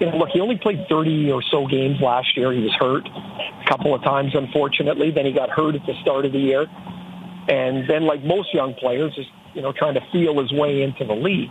[0.00, 2.52] you know, look, he only played 30 or so games last year.
[2.52, 5.10] He was hurt a couple of times, unfortunately.
[5.10, 6.66] Then he got hurt at the start of the year,
[7.48, 11.04] and then, like most young players, is you know trying to feel his way into
[11.04, 11.50] the league.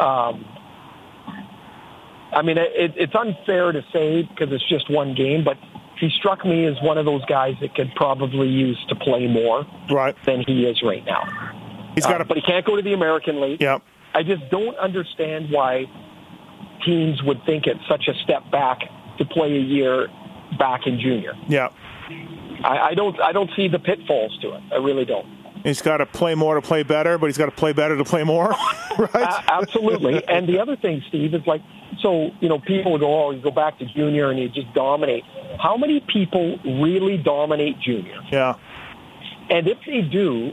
[0.00, 0.44] Um,
[2.32, 5.56] I mean, it, it's unfair to say because it's just one game, but
[6.00, 9.64] he struck me as one of those guys that could probably use to play more
[9.88, 10.16] Right.
[10.24, 11.22] than he is right now.
[11.94, 12.26] He's got Uh, a.
[12.26, 13.60] but he can't go to the American League.
[13.62, 13.82] Yep.
[14.16, 15.86] I just don't understand why
[16.84, 18.80] teams would think it's such a step back
[19.18, 20.08] to play a year
[20.58, 21.34] back in junior.
[21.48, 21.68] Yeah.
[22.62, 23.20] I, I don't.
[23.20, 24.62] I don't see the pitfalls to it.
[24.72, 25.26] I really don't.
[25.64, 28.04] He's got to play more to play better, but he's got to play better to
[28.04, 28.48] play more.
[28.98, 29.14] right.
[29.14, 30.22] A- absolutely.
[30.28, 31.62] and the other thing, Steve, is like,
[32.00, 34.72] so, you know, people would go, oh, you go back to junior and you just
[34.74, 35.24] dominate.
[35.58, 38.20] How many people really dominate junior?
[38.30, 38.56] Yeah.
[39.48, 40.52] And if they do,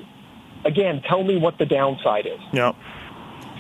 [0.64, 2.40] again, tell me what the downside is.
[2.54, 2.72] Yeah.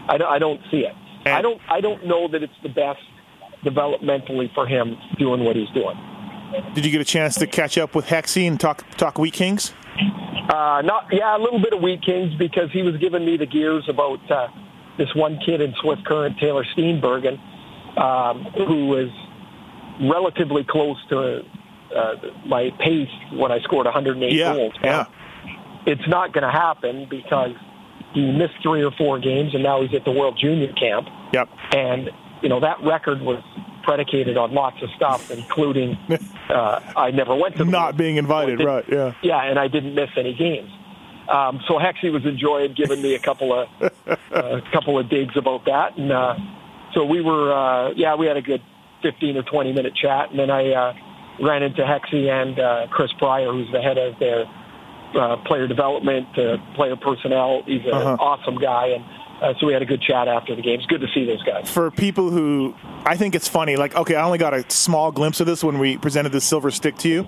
[0.07, 0.95] I don't, I don't see it.
[1.25, 1.61] And- I don't.
[1.69, 3.01] I don't know that it's the best
[3.63, 5.97] developmentally for him doing what he's doing.
[6.73, 9.73] Did you get a chance to catch up with Hexy and talk talk Wheat Kings?
[10.49, 13.45] Uh, not yeah, a little bit of Wheat Kings because he was giving me the
[13.45, 14.47] gears about uh,
[14.97, 17.39] this one kid in Swift Current, Taylor Steenbergen,
[17.97, 19.09] um, who was
[20.01, 21.41] relatively close to
[21.95, 22.15] uh,
[22.45, 24.73] my pace when I scored 108 Yeah, goals.
[24.83, 25.05] yeah.
[25.85, 27.55] It's not going to happen because
[28.13, 31.07] he missed three or four games, and now he's at the World Junior Camp.
[31.33, 31.49] Yep.
[31.73, 32.09] And
[32.41, 33.43] you know that record was
[33.83, 35.97] predicated on lots of stuff, including
[36.49, 38.85] uh, I never went to the Not being invited, so right?
[38.87, 39.13] Yeah.
[39.21, 40.71] yeah, and I didn't miss any games.
[41.29, 43.67] Um, so Hexy was enjoying giving me a couple of
[44.31, 46.35] a couple of digs about that, and uh,
[46.93, 48.61] so we were uh, yeah we had a good
[49.01, 50.93] fifteen or twenty minute chat, and then I uh,
[51.41, 54.45] ran into Hexy and uh, Chris Pryor, who's the head of their
[55.15, 57.63] uh, player development, uh, player personnel.
[57.65, 58.17] He's an Uh-huh.
[58.19, 59.03] awesome guy, and
[59.41, 60.79] uh, so we had a good chat after the game.
[60.79, 61.69] It's good to see those guys.
[61.69, 63.75] for people who I think it's funny.
[63.75, 66.69] Like, okay, I only got a small glimpse of this when we presented the silver
[66.71, 67.27] stick to you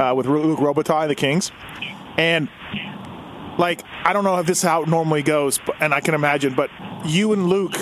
[0.00, 1.52] uh, with Luc Robitaille, the Kings,
[2.18, 2.48] and
[3.58, 6.14] like I don't know if this is how it normally goes, but, and I can
[6.14, 6.70] imagine, but
[7.04, 7.74] you and Luc.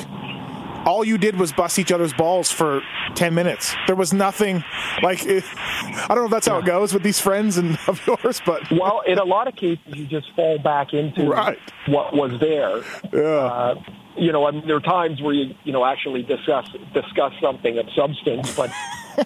[0.87, 2.83] All you did was bust each other's balls for
[3.15, 3.75] ten minutes.
[3.87, 4.65] There was nothing
[5.03, 8.01] like eh, I don't know if that's how it goes with these friends and of
[8.07, 11.59] yours, but Well, in a lot of cases, you just fall back into Right.
[11.87, 12.83] what was there.
[13.13, 13.75] yeah, Uh,
[14.17, 17.79] you know, I mean, there are times where you, you know, actually discuss discuss something
[17.79, 18.71] of substance, but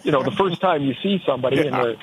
[0.03, 1.95] you know, the first time you see somebody and Yeah.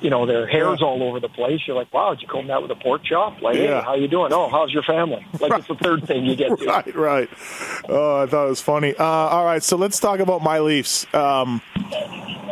[0.00, 2.62] You know, their hair's all over the place, you're like, "Wow, did you comb that
[2.62, 3.80] with a pork chop?" Like, Yeah.
[3.80, 4.32] "Hey, how you doing?
[4.32, 6.64] Oh, how's your family?" Like, it's the third thing you get to.
[6.66, 7.28] right, right.
[7.88, 8.94] Oh, I thought it was funny.
[8.96, 11.06] Uh, all right, so let's talk about my Leafs.
[11.14, 11.60] Um,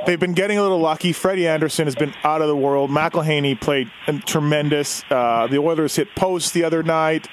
[0.07, 1.13] they've been getting a little lucky.
[1.13, 2.91] Freddie Andersen has been out of the world.
[2.91, 3.91] McElhinney played
[4.27, 5.05] tremendous.
[5.11, 7.29] Uh, the Oilers hit post the other night.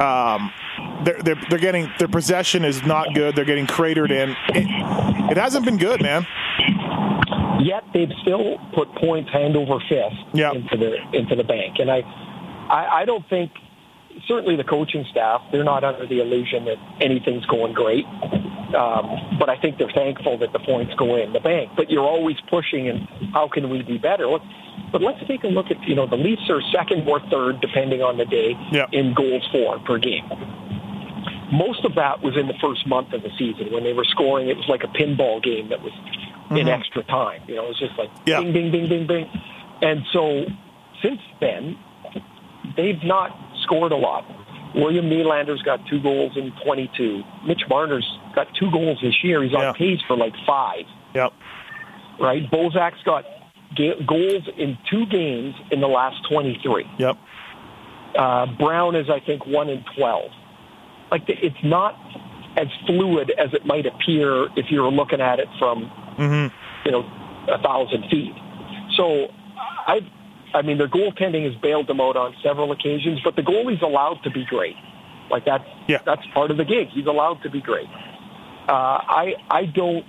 [0.00, 0.52] Um,
[1.04, 3.36] they're, they're, they're getting their possession is not good.
[3.36, 4.30] They're getting cratered in.
[4.50, 4.66] It,
[5.30, 6.26] it hasn't been good, man.
[7.58, 10.52] Yet they've still put points hand over fist Yeah.
[10.52, 12.00] into the into the bank, and I,
[12.70, 13.50] I, I don't think
[14.28, 18.04] certainly the coaching staff they're not under the illusion that anything's going great.
[18.70, 21.70] Um, but I think they're thankful that the points go in the bank.
[21.76, 24.28] But you're always pushing, and how can we be better?
[24.28, 24.44] Let's,
[24.92, 28.00] but let's take a look at you know the Leafs are second or third depending
[28.02, 28.86] on the day Yeah.
[28.92, 30.24] in goals for per game.
[31.52, 34.48] Most of that was in the first month of the season when they were scoring.
[34.48, 35.92] It was like a pinball game that was
[36.50, 37.42] in extra time.
[37.48, 38.40] You know, it was just like Yeah.
[38.40, 39.28] ding, ding, ding, ding, ding.
[39.82, 40.44] And so
[41.02, 41.76] since then,
[42.76, 44.24] they've not scored a lot.
[44.74, 47.24] William Nylander's got two goals in 22.
[47.44, 49.42] Mitch Marner's got two goals this year.
[49.42, 49.72] He's on Yeah.
[49.72, 50.84] pace for like five,
[51.14, 51.32] Yep.
[52.20, 52.48] right?
[52.50, 53.24] Bozak's got
[53.74, 56.86] ga- goals in two games in the last 23.
[56.98, 57.16] Yep.
[58.16, 60.30] Uh, Brown is, I think, one in 12.
[61.10, 61.94] Like, the, it's not
[62.56, 65.90] as fluid as it might appear if you were looking at it from,
[66.84, 67.00] you know,
[67.48, 68.32] a thousand feet.
[68.96, 69.28] So,
[69.86, 70.00] I,
[70.54, 74.22] I mean, their goaltending has bailed them out on several occasions, but the goalie's allowed
[74.24, 74.76] to be great.
[75.30, 75.98] Like that's Yeah.
[76.04, 76.88] that's part of the gig.
[76.88, 77.86] He's allowed to be great.
[78.68, 80.04] Uh, I I don't.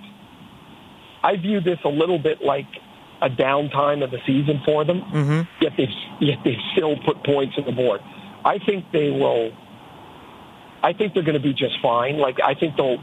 [1.22, 2.66] I view this a little bit like
[3.20, 5.02] a downtime of the season for them.
[5.02, 5.40] Mm-hmm.
[5.62, 5.88] Yet they
[6.20, 8.00] yet they still put points on the board.
[8.44, 9.52] I think they will.
[10.82, 12.18] I think they're going to be just fine.
[12.18, 12.98] Like I think they'll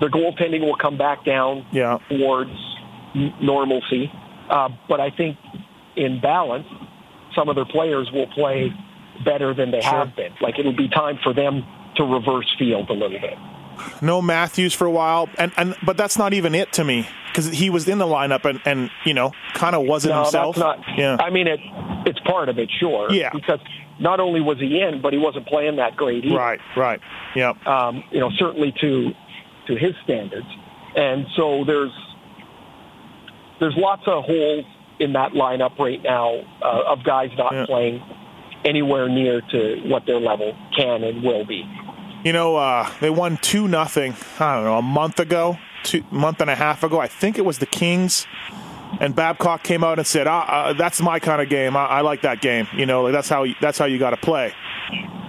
[0.00, 1.98] their goaltending will come back down Yeah.
[2.08, 2.50] towards
[3.40, 4.10] normalcy.
[4.50, 5.36] Uh, but I think
[5.96, 6.66] in balance,
[7.34, 8.72] some of their players will play
[9.24, 10.32] better than they have been.
[10.40, 11.64] Like it'll be time for them
[11.96, 13.38] to reverse field a little bit.
[14.00, 17.46] No Matthews for a while, and, and but that's not even it to me because
[17.48, 20.56] he was in the lineup and, and you know kind of wasn't No, himself.
[20.56, 20.98] that's not.
[20.98, 21.16] yeah.
[21.18, 21.58] I mean, it
[22.06, 23.10] it's part of it, sure.
[23.12, 23.30] Yeah.
[23.32, 23.60] Because
[24.02, 26.36] not only was he in, but he wasn't playing that great either.
[26.36, 26.60] right.
[26.76, 27.00] Right.
[27.34, 27.66] Yep.
[27.66, 29.12] um, you know, certainly to
[29.68, 30.46] to his standards.
[30.96, 31.92] And so there's
[33.60, 34.64] there's lots of holes
[34.98, 37.66] in that lineup right now uh, of guys not Yeah.
[37.66, 38.02] playing
[38.64, 41.64] anywhere near to what their level can and will be.
[42.24, 44.14] You know, uh, they won two nothing.
[44.38, 47.00] I don't know, a month ago, two month and a half ago.
[47.00, 48.26] I think it was the Kings,
[49.00, 51.76] and Babcock came out and said, ah, uh, "That's my kind of game.
[51.76, 52.68] I, I like that game.
[52.74, 54.52] You know, like that's how that's how you got to play."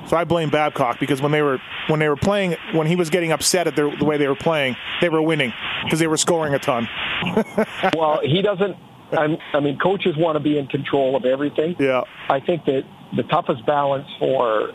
[0.08, 3.10] So I blame Babcock because when they were when they were playing when he was
[3.10, 5.54] getting upset at their, the way they were playing, they were winning
[5.84, 6.88] because they were scoring a ton.
[7.96, 8.76] well, he doesn't.
[9.12, 11.76] I'm, I mean, coaches want to be in control of everything.
[11.80, 12.02] Yeah.
[12.30, 12.82] I think that
[13.16, 14.72] the toughest balance for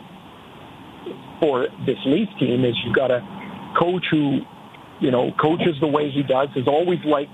[1.39, 3.21] for this Leafs team is you've got a
[3.77, 4.39] coach who,
[4.99, 6.49] you know, coaches the way he does.
[6.55, 7.31] Has always liked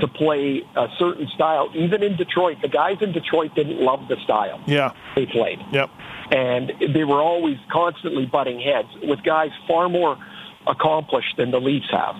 [0.00, 1.70] to play a certain style.
[1.74, 4.92] Even in Detroit, the guys in Detroit didn't love the style Yeah.
[5.14, 5.90] they played, Yep.
[6.30, 10.16] and they were always constantly butting heads with guys far more
[10.66, 12.16] accomplished than the Leafs have.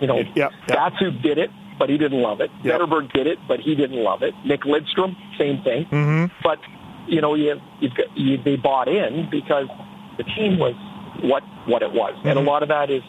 [0.00, 0.52] You know, Yep, yep.
[0.68, 2.50] Datsyuk did it, but he didn't love it.
[2.62, 2.80] Yep.
[2.80, 4.34] Zetterberg did it, but he didn't love it.
[4.44, 5.84] Nick Lidstrom, same thing.
[5.86, 6.26] Mm-hmm.
[6.42, 6.58] But
[7.06, 9.68] you know, you, you've got, you, they bought in because
[10.16, 10.74] the team was
[11.22, 12.48] what what it was, and a Mm-hmm.
[12.48, 13.02] lot of that is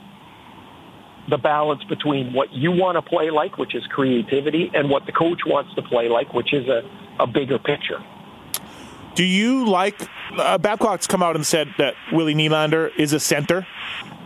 [1.30, 5.11] the balance between what you want to play like, which is creativity, and what the
[5.11, 6.84] coach wants to play like, which is a,
[7.19, 8.03] a bigger picture.
[9.15, 9.95] Do you like
[10.38, 13.65] uh, Babcock's come out and said that Willie Nylander is a center?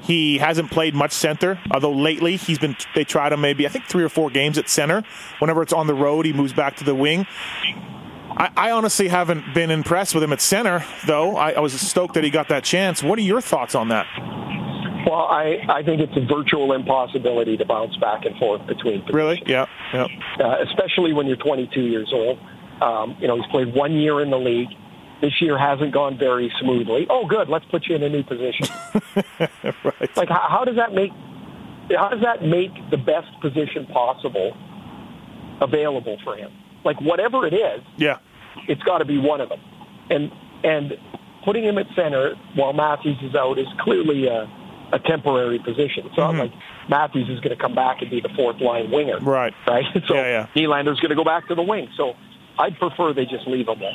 [0.02, 2.76] He hasn't played much center, although lately he's been.
[2.96, 5.04] They tried him maybe I think three or four games at center.
[5.38, 7.28] Whenever it's on the road, he moves back to the wing.
[8.32, 11.36] I, I honestly haven't been impressed with him at center, though.
[11.36, 13.04] I, I was stoked that he got that chance.
[13.04, 14.08] What are your thoughts on that?
[15.10, 19.16] Well, I, I think it's a virtual impossibility to bounce back and forth between positions.
[19.16, 19.44] Really?
[19.48, 19.66] Yeah.
[19.92, 20.06] Yeah.
[20.40, 22.38] uh, especially when you're 22 years old.
[22.80, 24.70] Um, you know, he's played one year in the league.
[25.20, 27.08] This year hasn't gone very smoothly.
[27.10, 27.50] Oh, good.
[27.50, 28.68] Let's put you in a new position.
[29.84, 30.16] right.
[30.16, 31.12] Like, how, how does that make
[31.98, 34.56] how does that make the best position possible
[35.60, 36.52] available for him?
[36.86, 38.20] Like, whatever it is, Yeah.
[38.68, 39.60] it's got to be one of them.
[40.12, 40.32] And
[40.64, 40.94] and
[41.44, 44.44] putting him at center while Matthews is out is clearly a,
[44.92, 46.06] a temporary position.
[46.08, 46.52] It's not like
[46.90, 49.54] Matthews is going to come back and be the fourth line winger, Right.
[49.68, 49.86] Right.
[50.08, 50.62] So Yeah, yeah.
[50.62, 51.88] Nylander's going to go back to the wing.
[51.98, 52.14] So
[52.58, 53.94] I'd prefer they just leave him there.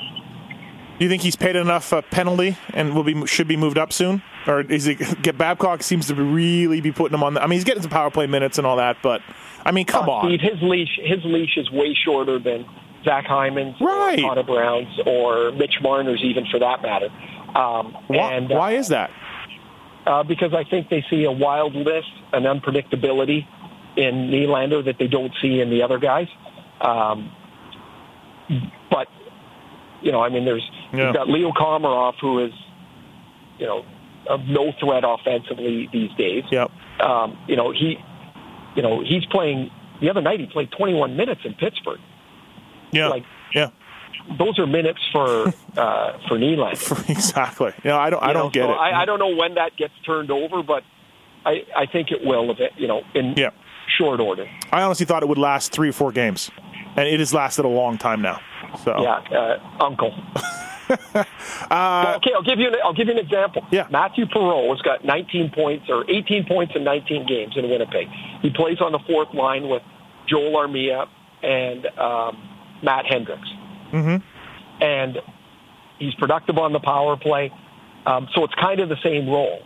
[0.99, 3.93] Do you think he's paid enough uh, penalty and will be should be moved up
[3.93, 7.35] soon, or is it get Babcock seems to really be putting him on?
[7.35, 9.21] The, I mean, he's getting some power play minutes and all that, but
[9.67, 10.27] I mean, come Uh, on.
[10.31, 12.65] Steve, his leash his leash is way shorter than
[13.05, 14.21] Zach Hyman's, Right.
[14.21, 17.09] or Connor Brown's, or Mitch Marner's, even for that matter.
[17.57, 19.11] Um, Why, and uh, why is that?
[20.07, 23.47] Uh, because I think they see a wildness, an unpredictability
[23.97, 26.29] in Nylander that they don't see in the other guys.
[26.81, 27.31] Um,
[28.91, 29.09] but
[30.03, 31.07] you know, I mean, there's Yeah.
[31.07, 32.53] you've got Leo Komarov, who is
[33.59, 33.85] you know
[34.29, 36.45] of no threat offensively these days.
[36.51, 36.71] Yep.
[37.01, 37.99] Um, you know, he
[38.75, 39.71] you know he's playing.
[40.01, 42.01] The other night he played 21 minutes in Pittsburgh.
[42.91, 43.09] Yeah.
[43.09, 43.25] like-
[43.55, 43.71] yeah.
[44.39, 47.09] Those are minutes for uh, for Nylander.
[47.11, 47.73] exactly.
[47.85, 47.99] Yeah.
[47.99, 48.23] I don't.
[48.23, 48.77] I You know, don't get so it.
[48.77, 50.83] I, I don't know when that gets turned over, but
[51.45, 52.51] I, I think it will.
[52.51, 53.51] If it, you know, in Yeah.
[53.99, 54.49] short order.
[54.73, 56.51] I honestly thought it would last three or four games,
[56.97, 58.41] and it has lasted a long time now.
[58.85, 60.15] So Yeah, uh, Uncle.
[61.71, 62.69] Well, okay, I'll give you.
[62.69, 63.63] An, I'll give you an example.
[63.65, 63.87] Uh, Yeah.
[63.91, 68.09] Matthew Perreault has got 19 points or 18 points in 19 games in Winnipeg.
[68.43, 69.83] He plays on the fourth line with
[70.29, 71.07] Joel Armia
[71.43, 72.37] and um,
[72.83, 73.49] Matt Hendricks.
[73.95, 74.83] Mm-hmm.
[74.83, 75.19] And
[75.99, 77.53] he's productive on the power play.
[78.07, 79.63] Um, so it's kind of the same role.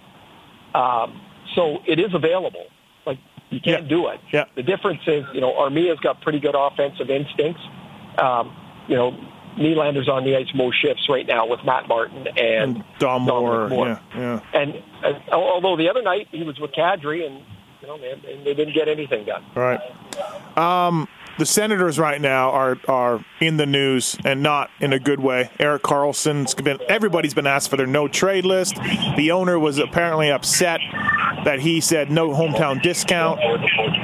[0.75, 1.21] Um,
[1.55, 2.67] so it is available.
[3.07, 3.19] Like
[3.51, 3.89] you can't Yeah.
[3.89, 4.21] do it.
[4.33, 4.45] Yeah.
[4.55, 7.63] The difference is, you know, Armia's got pretty good offensive instincts.
[8.19, 8.55] Um,
[8.87, 9.17] you know,
[9.57, 13.69] Nylander's on the ice most shifts right now with Matt Martin and, and Dom Moore.
[13.69, 13.87] Moore.
[13.89, 14.01] Yeah.
[14.15, 14.41] Yeah.
[14.55, 17.43] And uh, although the other night he was with Kadri and
[17.81, 19.43] you know they, they didn't get anything done.
[19.57, 19.81] All right.
[20.57, 21.09] Um,
[21.39, 25.51] the Senators right now are are in the news and not in a good way.
[25.59, 28.77] Erik Karlsson's been everybody's been asked for their no trade list.
[29.17, 30.81] The owner was apparently upset
[31.45, 33.39] that he said no hometown discount.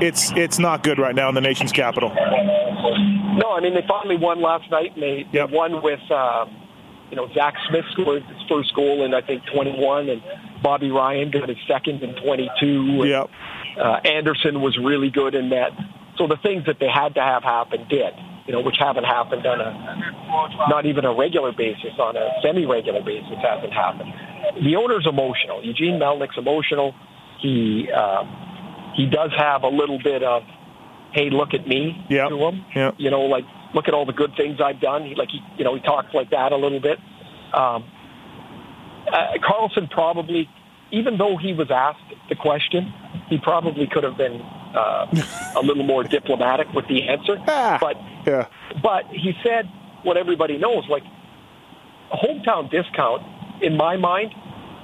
[0.03, 2.11] It's it's not good right now in the nation's capital.
[2.11, 5.51] No, I mean they finally won last night and they, Yep.
[5.51, 6.57] they won with um,
[7.11, 10.23] you know Zack Smith scored his first goal in I think 21 and
[10.63, 12.47] Bobby Ryan got his second in 22.
[12.67, 13.31] and, Yep.
[13.79, 15.73] uh, Anderson was really good in that.
[16.17, 18.15] So the things that they had to have happen did,
[18.47, 23.03] you know, which haven't happened on a not even a regular basis, on a semi-regular
[23.03, 24.13] basis hasn't happened.
[24.63, 25.65] The owner's emotional.
[25.65, 26.95] Eugene Melnyk's emotional.
[27.41, 30.43] He um, he does have a little bit of,
[31.13, 32.29] hey, look at me Yep.
[32.29, 32.65] to him.
[32.75, 32.95] Yep.
[32.99, 33.45] You know, like
[33.75, 35.05] look at all the good things I've done.
[35.05, 36.99] He like he you know he talks like that a little bit.
[37.53, 37.85] Um,
[39.13, 40.49] uh, Karlsson probably,
[40.99, 42.93] even though he was asked the question,
[43.29, 45.07] he probably could have been uh,
[45.57, 47.37] a little more diplomatic with the answer.
[47.49, 48.47] Ah, But yeah.
[48.83, 49.69] but he said
[50.03, 51.03] what everybody knows, like
[52.13, 53.23] a hometown discount,
[53.63, 54.35] in my mind,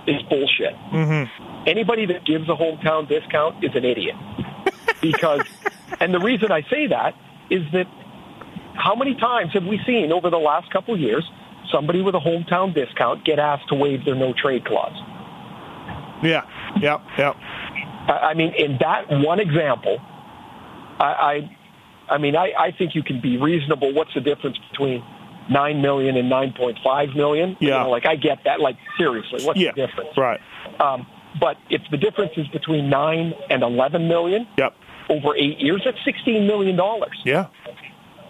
[0.06, 0.74] is bullshit.
[0.92, 1.68] Mm-hmm.
[1.68, 4.16] Anybody that gives a hometown discount is an idiot.
[5.00, 5.46] Because,
[5.98, 7.14] and the reason I say that
[7.48, 7.86] is that
[8.74, 11.24] how many times have we seen over the last couple of years
[11.72, 14.92] somebody with a hometown discount get asked to waive their no trade clause?
[16.22, 16.42] Yeah.
[16.80, 17.00] Yep.
[17.18, 17.36] Yep.
[18.08, 19.98] I mean, in that one example,
[20.98, 21.04] I,
[22.08, 23.92] I, I mean, I, I think you can be reasonable.
[23.94, 25.02] What's the difference between
[25.50, 27.56] nine million and nine point five million?
[27.60, 27.82] You Yeah.
[27.84, 28.60] know, like I get that.
[28.60, 29.72] Like seriously, what's Yeah.
[29.72, 30.10] the difference?
[30.16, 30.40] Right.
[30.80, 31.06] Um,
[31.40, 34.74] but if the difference is between nine and eleven million Yep.
[35.08, 37.16] over eight years, that's sixteen million dollars.
[37.24, 37.46] Yeah.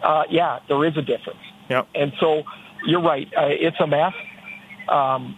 [0.02, 1.40] Uh, yeah, there is a difference.
[1.70, 1.88] Yep.
[1.94, 2.42] And so
[2.86, 3.26] you're right.
[3.36, 4.12] Uh, it's a mess.
[4.88, 5.36] Um,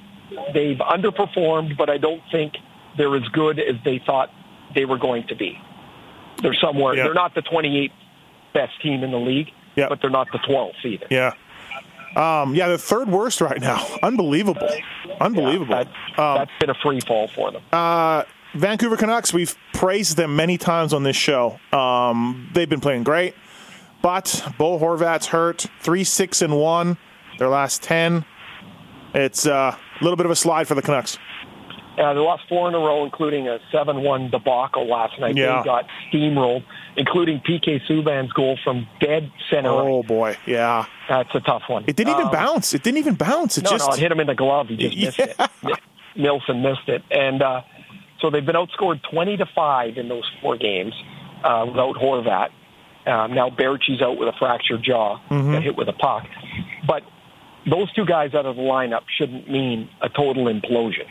[0.54, 2.54] they've underperformed, but I don't think
[2.96, 4.30] they're as good as they thought
[4.74, 5.58] they were going to be.
[6.42, 6.94] They're somewhere.
[6.96, 7.04] Yeah.
[7.04, 7.90] They're not the 28th
[8.54, 9.88] best team in the league, Yeah.
[9.88, 11.06] but they're not the 12th either.
[11.10, 11.32] Yeah.
[12.14, 13.86] Um, yeah, the third worst right now.
[14.02, 14.68] Unbelievable.
[15.20, 15.74] Unbelievable.
[15.74, 15.86] That,
[16.18, 17.62] um, that's been a free fall for them.
[17.72, 18.24] uh,
[18.54, 21.58] Vancouver Canucks, we've praised them many times on this show.
[21.72, 23.34] Um, they've been playing great,
[24.02, 25.66] but Bo Horvat's hurt.
[25.80, 26.98] Three, six, and one.
[27.38, 28.26] Their last ten.
[29.14, 31.18] It's uh, a little bit of a slide for the Canucks.
[31.98, 35.36] Uh, they lost four in a row, including a 7-1 debacle last night.
[35.36, 35.58] Yeah.
[35.60, 36.64] They got steamrolled,
[36.96, 39.68] including PK Subban's goal from dead center.
[39.68, 40.86] Oh boy, yeah.
[41.10, 41.84] That's a tough one.
[41.86, 42.72] It didn't even Um, bounce.
[42.72, 43.58] It didn't even bounce.
[43.58, 44.68] It No, just no, it hit him in the glove.
[44.68, 45.36] He just missed it.
[46.16, 47.60] Nilsson missed it, and uh,
[48.20, 50.94] so they've been outscored twenty to five in those four games
[51.44, 52.48] uh, without Horvat.
[53.06, 55.52] Um, now Baertschi's out with a fractured jaw, Mm-hmm.
[55.52, 56.24] got hit with a puck,
[56.86, 57.02] but
[57.68, 61.06] those two guys out of the lineup shouldn't mean a total implosion.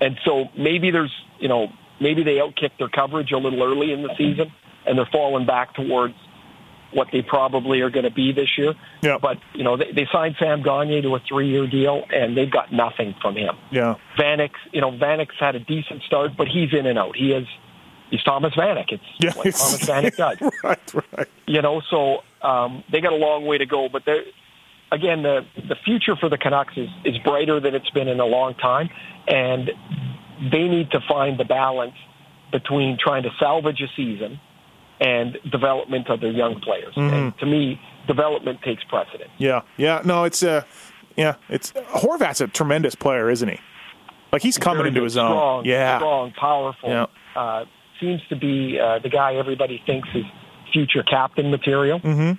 [0.00, 1.68] And so maybe there's, you know,
[2.00, 4.52] maybe they outkicked their coverage a little early in the season,
[4.86, 6.14] and they're falling back towards
[6.92, 8.74] what they probably are going to be this year.
[9.02, 9.18] Yeah.
[9.20, 12.72] But you know, they, they signed Sam Gagner to a three-year deal, and they've got
[12.72, 13.54] nothing from him.
[13.70, 13.94] yeah.
[14.18, 17.16] Vanek, you know, Vanek's had a decent start, but he's in and out.
[17.16, 17.46] He is,
[18.10, 18.92] he's Thomas Vanek.
[18.92, 20.50] It's Yeah, what Thomas Vanek does.
[20.62, 21.28] right, right.
[21.46, 23.88] You know, so um, they got a long way to go.
[23.88, 24.22] But they're,
[24.92, 28.26] again, the the future for the Canucks is is brighter than it's been in a
[28.26, 28.90] long time,
[29.26, 29.70] and
[30.52, 31.96] they need to find the balance
[32.52, 34.40] between trying to salvage a season
[35.00, 36.94] and development of their young players.
[36.96, 39.30] And to me, development takes precedence.
[39.38, 40.00] Yeah, yeah.
[40.04, 40.62] No, it's uh,
[41.16, 41.36] yeah.
[41.48, 43.58] It's Horvat's a tremendous player, isn't he?
[44.32, 45.30] Like he's coming Very into his own.
[45.30, 46.88] Strong, yeah, strong, powerful.
[46.88, 47.06] Yeah.
[47.34, 47.64] Uh,
[48.00, 50.24] seems to be uh, the guy everybody thinks is
[50.72, 52.00] future captain material.
[52.00, 52.32] Mm-hmm.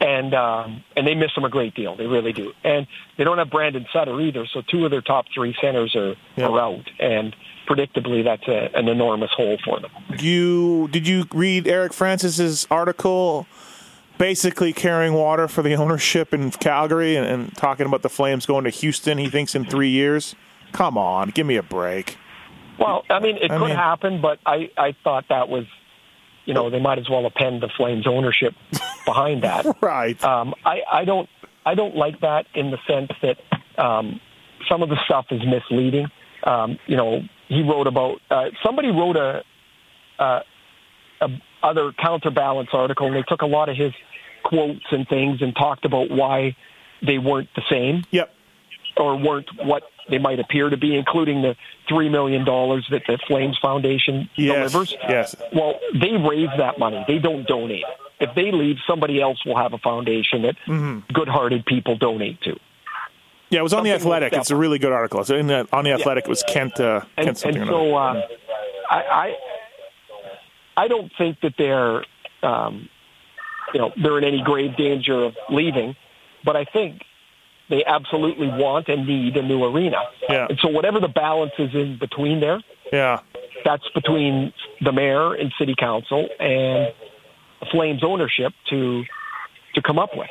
[0.00, 1.94] And um, and they miss him a great deal.
[1.94, 2.52] They really do.
[2.64, 2.86] And
[3.18, 4.46] they don't have Brandon Sutter either.
[4.46, 6.46] So two of their top three centers are, Yeah.
[6.48, 6.88] are out.
[6.98, 7.36] And
[7.68, 9.90] predictably, that's a, an enormous hole for them.
[10.18, 13.46] You did you read Eric Francis's article,
[14.18, 18.64] basically carrying water for the ownership in Calgary and, and talking about the Flames going
[18.64, 19.18] to Houston?
[19.18, 20.34] He thinks in three years.
[20.72, 22.16] Come on, give me a break.
[22.78, 25.66] Well, I mean, it I could mean- happen, but I, I thought that was,
[26.50, 28.54] you know, they might as well append the Flames ownership
[29.06, 29.64] behind that.
[29.80, 30.22] Right.
[30.24, 31.28] Um, I, I don't
[31.64, 33.38] I don't like that in the sense that
[33.78, 34.20] um,
[34.68, 36.08] some of the stuff is misleading.
[36.42, 39.42] Um, you know, he wrote about uh, somebody wrote a,
[40.18, 40.40] uh,
[41.20, 41.28] a
[41.62, 43.92] other counterbalance article, and they took a lot of his
[44.42, 46.56] quotes and things and talked about why
[47.06, 48.34] they weren't the same yep.
[48.96, 51.56] Or weren't what they might appear to be, including the
[51.88, 54.72] three million dollars that the Flames Foundation Yes.
[54.72, 54.94] delivers.
[55.08, 55.34] Yes.
[55.54, 57.04] Well, they raise that money.
[57.06, 58.28] They don't donate it.
[58.28, 61.12] If they leave, somebody else will have a foundation that Mm-hmm.
[61.12, 62.58] good-hearted people donate to.
[63.48, 64.32] Yeah, it was on the Something Athletic.
[64.34, 65.24] It's a really good article.
[65.24, 66.78] So in the, on the Athletic, it was Kent.
[66.78, 68.22] Uh, And, Kent something and so um,
[68.88, 69.36] I, I,
[70.76, 72.04] I don't think that they're,
[72.42, 72.88] um,
[73.74, 75.96] you know, they're in any grave danger of leaving,
[76.44, 77.02] but I think
[77.70, 79.96] they absolutely want and need a new arena.
[80.28, 80.46] Yeah.
[80.48, 82.60] And so whatever the balance is in between there,
[82.92, 83.20] yeah.
[83.64, 86.92] that's between the mayor and city council and
[87.70, 89.04] Flames ownership to
[89.74, 90.30] to come up with.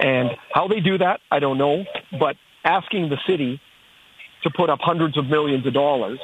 [0.00, 1.84] And how they do that, I don't know.
[2.18, 3.60] But asking the city
[4.42, 6.18] to put up hundreds of millions of dollars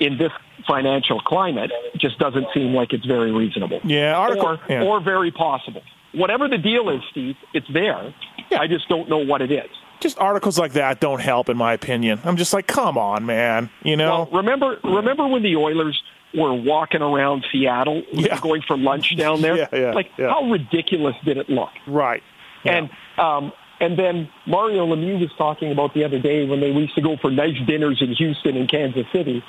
[0.00, 0.32] in this
[0.66, 3.80] financial climate just doesn't seem like it's very reasonable.
[3.84, 4.82] Yeah, article- or yeah.
[4.82, 5.82] or very possible.
[6.12, 8.14] Whatever the deal is, Steve, it's there.
[8.56, 9.70] I just don't know what it is.
[10.00, 12.20] Just articles like that don't help, in my opinion.
[12.24, 13.70] I'm just like, come on, man.
[13.82, 14.28] You know?
[14.30, 16.02] Well, remember remember when the Oilers
[16.34, 18.38] were walking around Seattle, Yeah.
[18.40, 19.56] going for lunch down there?
[19.58, 20.28] Yeah, yeah, like yeah.
[20.30, 21.70] how ridiculous did it look?
[21.86, 22.22] right.
[22.66, 22.88] And
[23.18, 27.02] um, and then Mario Lemieux was talking about the other day when they used to
[27.02, 29.42] go for nice dinners in Houston and Kansas City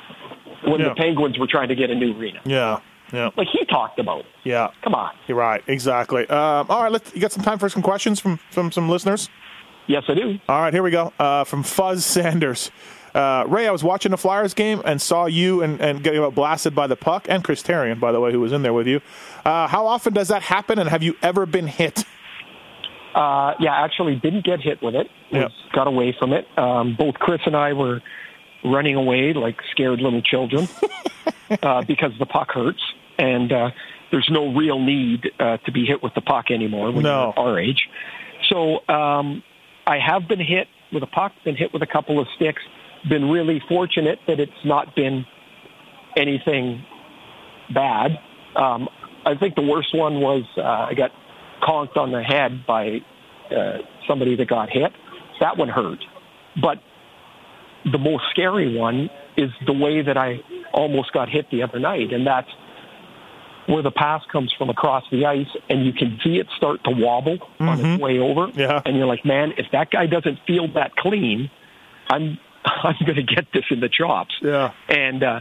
[0.66, 2.40] when the Penguins were trying to get a new arena.
[2.46, 2.80] yeah.
[3.14, 3.30] Yeah.
[3.38, 4.22] Like he talked about.
[4.22, 4.26] it.
[4.44, 4.72] Yeah.
[4.84, 5.14] Come on.
[5.28, 5.64] You're right.
[5.68, 6.28] Exactly.
[6.28, 6.92] Um, all right.
[6.92, 9.30] Let's, you got some time for some questions from, from some listeners?
[9.88, 10.40] Yes, I do.
[10.50, 11.14] All right, here we go.
[11.20, 12.72] Uh, from Fuzz Sanders.
[13.14, 16.76] Uh, Ray, I was watching the Flyers game and saw you and, and getting blasted
[16.76, 19.00] by the puck, and Chris Tarian, by the way, who was in there with you.
[19.46, 22.04] Uh, how often does that happen, and have you ever been hit?
[23.14, 25.10] Uh, yeah, actually didn't get hit with it.
[25.32, 25.52] Was, Yep.
[25.74, 26.46] Got away from it.
[26.58, 28.02] Um, both Chris and I were
[28.66, 30.68] running away like scared little children
[31.64, 32.82] uh, because the puck hurts,
[33.18, 33.70] and uh,
[34.12, 37.34] there's no real need uh, to be hit with the puck anymore when No.
[37.38, 37.88] you're our age.
[38.50, 39.42] So um,
[39.86, 42.62] I have been hit with a puck, been hit with a couple of sticks.
[43.08, 45.26] Been really fortunate that it's not been
[46.18, 46.84] anything
[47.74, 48.12] bad.
[48.56, 48.90] Um,
[49.26, 51.12] I think the worst one was uh, I got
[51.62, 53.02] conked on the head by
[53.52, 53.78] uh,
[54.08, 54.92] somebody that got hit.
[55.40, 56.00] That one hurt.
[56.62, 56.78] But
[57.92, 60.40] the most scary one is the way that I
[60.74, 62.50] almost got hit the other night, and that's
[63.68, 66.92] where the pass comes from across the ice, and you can see it start to
[66.92, 68.50] wobble on its way over.
[68.54, 68.82] Yeah.
[68.86, 71.50] And you're like, man, if that guy doesn't feel that clean,
[72.10, 74.72] I'm I'm going to get this in the chops Yeah.
[74.90, 75.40] and uh,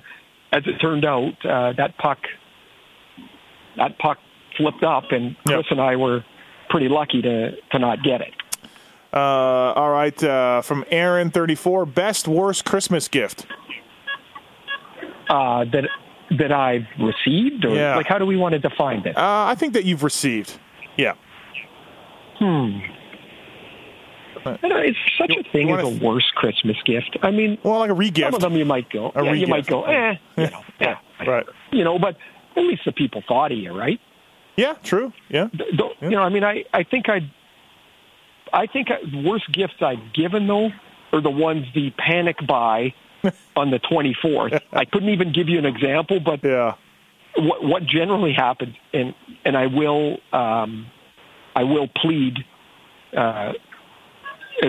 [0.52, 2.18] as it turned out, uh, that puck
[3.76, 4.18] that puck
[4.56, 5.72] flipped up, and Chris Yep.
[5.72, 6.24] and I were
[6.70, 8.32] pretty lucky to to not get it.
[9.12, 11.86] Uh, all right, uh, from Aaron, 34.
[11.86, 13.46] Best, worst Christmas gift?
[15.28, 15.88] Uh, that
[16.38, 17.96] that I've received, or Yeah.
[17.96, 19.16] like how do we want to define this?
[19.16, 20.58] Uh, I think that you've received.
[20.96, 21.12] Yeah.
[24.46, 27.16] I know, it's such You- a thing as a worst Christmas gift.
[27.22, 28.24] I mean, Well, like a regift.
[28.24, 30.96] some of them you might go, A yeah, you might go, eh, you know, yeah,
[31.26, 31.46] Right.
[31.72, 32.16] you know, but
[32.56, 33.98] at least the people thought of you, right?
[34.56, 35.12] Yeah, true.
[35.30, 35.48] Yeah.
[35.56, 37.30] Th- th- You know, I mean, I, I think I'd,
[38.52, 40.70] I think I, the worst gifts I've given though
[41.12, 42.92] are the ones the panic buy
[43.56, 44.60] on the 24th.
[44.72, 46.74] I couldn't even give you an example, but Yeah.
[47.36, 49.14] what, what generally happens, and
[49.44, 50.86] and I will, um,
[51.54, 52.38] I will plead,
[53.16, 53.52] uh,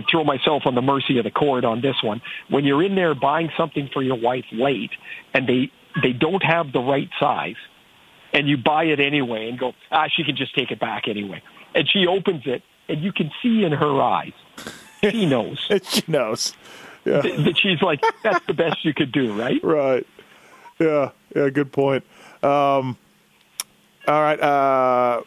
[0.10, 2.22] throw myself on the mercy of the court on this one.
[2.50, 4.92] When you're in there buying something for your wife late,
[5.34, 7.56] and they they don't have the right size,
[8.34, 11.42] and you buy it anyway, and go, ah, she can just take it back anyway,
[11.74, 14.34] and she opens it, and you can see in her eyes,
[15.02, 16.54] she knows she knows.
[17.06, 17.22] Yeah.
[17.22, 19.64] that that she's like, that's the best you could do, right?
[19.64, 20.06] Right.
[20.80, 21.12] Yeah.
[21.36, 21.50] Yeah.
[21.50, 22.04] Good point.
[22.44, 22.98] Um,
[24.08, 24.40] all right.
[24.40, 25.22] Uh,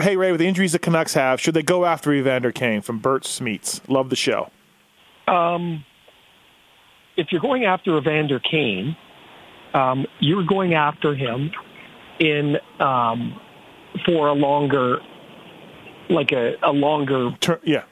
[0.00, 2.98] hey, Ray, with the injuries the Canucks have, should they go after Evander Kane from
[2.98, 3.80] Bert Smeets?
[3.88, 4.50] Love the show.
[5.28, 5.84] Um,
[7.16, 8.96] if you're going after Evander Kane,
[9.72, 11.50] um, you're going after him
[12.18, 13.40] in um,
[14.06, 14.98] for a longer,
[16.08, 17.84] like a, a longer Tur- yeah.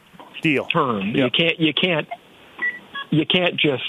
[0.43, 0.64] Deal.
[0.66, 1.14] term.
[1.14, 1.24] Yeah.
[1.24, 2.09] You can't you can't
[3.13, 3.83] you can't just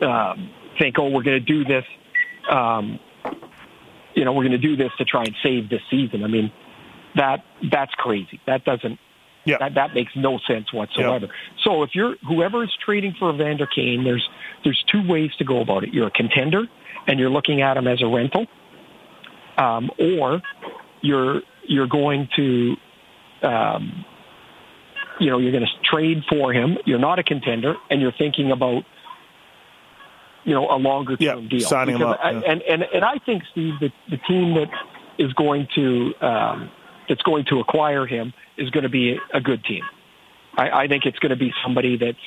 [0.00, 1.84] um, think, oh, we're going to do this.
[2.50, 2.98] Um,
[4.14, 6.24] you know, we're going to do this to try and save this season.
[6.24, 6.50] I mean,
[7.16, 8.40] that that's crazy.
[8.46, 8.98] That doesn't
[9.44, 9.58] Yeah.
[9.58, 11.28] that that makes no sense whatsoever.
[11.64, 14.26] So if you're whoever is trading for Evander Kane, there's
[14.64, 15.92] there's two ways to go about it.
[15.92, 16.62] You're a contender
[17.06, 18.46] and you're looking at him as a rental,
[19.56, 20.40] um, or
[21.00, 22.76] you're you're going to
[23.42, 24.04] um,
[25.20, 26.78] you know you're going to trade for him.
[26.86, 28.84] You're not a contender and you're thinking about
[30.44, 31.60] you know a longer term Yeah, deal.
[31.68, 32.40] signing him up, I- yeah.
[32.46, 34.70] And and and I think Steve, the, the team that
[35.18, 36.70] is going to um,
[37.08, 39.82] that's going to acquire him is going to be a good team.
[40.56, 42.18] I, I think it's going to be somebody that's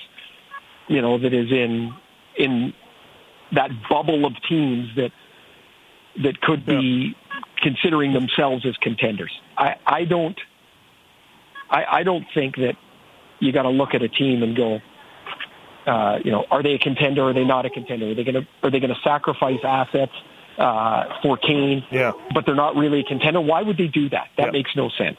[0.88, 1.94] you know that is in
[2.38, 2.74] in
[3.54, 5.12] that bubble of teams that
[6.24, 7.16] that could be
[7.62, 9.32] considering themselves as contenders.
[9.58, 10.38] I, I don't
[11.72, 12.76] I, I don't think that
[13.40, 14.80] you got to look at a team and go,
[15.88, 17.24] uh, you know, are they a contender?
[17.24, 18.12] Or are they not a contender?
[18.12, 20.12] Are they going to are they going to sacrifice assets
[20.58, 21.84] uh, for Kane?
[21.90, 22.12] Yeah.
[22.34, 23.42] but they're not really a contender.
[23.42, 24.28] Why would they do that?
[24.38, 24.52] That Yeah.
[24.52, 25.18] makes no sense.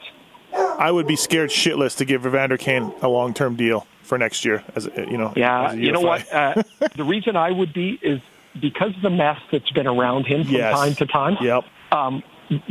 [0.55, 4.45] I would be scared shitless to give Evander Kane a long term deal for next
[4.45, 4.63] year.
[4.75, 6.31] As a- you know, Yeah, as a you know what?
[6.31, 6.61] Uh,
[6.95, 8.21] the reason I would be is
[8.61, 10.73] because of the mess that's been around him from Yes.
[10.79, 11.37] time to time.
[11.41, 11.63] Yep.
[11.91, 12.23] Um,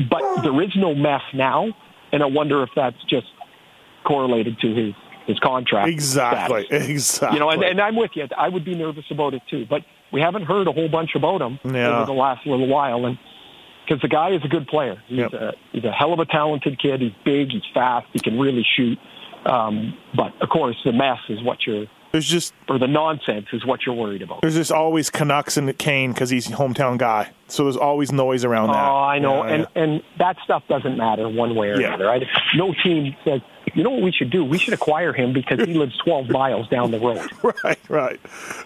[0.09, 1.72] but there is no mess now,
[2.12, 3.26] and I wonder if that's just
[4.05, 4.94] correlated to his
[5.26, 5.88] his contract.
[5.88, 6.64] Exactly.
[6.66, 6.88] status.
[6.90, 7.36] Exactly.
[7.36, 8.26] You know, and, and I'm with you.
[8.36, 9.66] I would be nervous about it too.
[9.70, 9.82] But
[10.12, 11.96] we haven't heard a whole bunch about him Yeah.
[11.98, 13.16] over the last little while, and
[13.86, 15.00] because the guy is a good player.
[15.07, 15.32] He's Yep.
[15.34, 17.00] a he's a hell of a talented kid.
[17.00, 17.50] He's big.
[17.53, 18.07] He's fast.
[18.12, 18.98] He can really shoot.
[19.46, 23.64] Um, but of course, the mess is what you're, there's just or the nonsense is
[23.66, 24.40] what you're worried about.
[24.42, 27.30] there's just always Canucks and Kane because he's a hometown guy.
[27.48, 28.84] So there's always noise around that.
[28.88, 31.88] Oh, I know, Yeah, and and that stuff doesn't matter one way or Yeah.
[31.94, 32.11] another.
[32.11, 32.20] I,
[32.55, 33.41] no team says,
[33.74, 34.44] you know what we should do?
[34.44, 37.28] We should acquire him because he lives 12 miles down the road.
[37.64, 38.20] Right, right.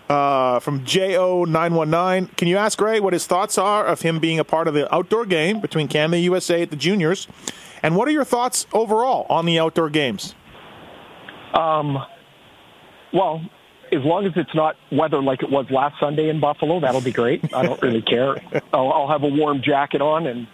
[0.09, 4.45] Uh, from JO919, can you ask Ray what his thoughts are of him being a
[4.45, 7.27] part of the outdoor game between Canada and USA at the juniors?
[7.83, 10.35] And what are your thoughts overall on the outdoor games?
[11.55, 11.99] Um,
[13.13, 13.41] Well,
[13.93, 17.13] as long as it's not weather like it was last Sunday in Buffalo, that'll be
[17.13, 17.53] great.
[17.55, 18.37] I don't really care.
[18.73, 20.47] I'll, I'll have a warm jacket on, and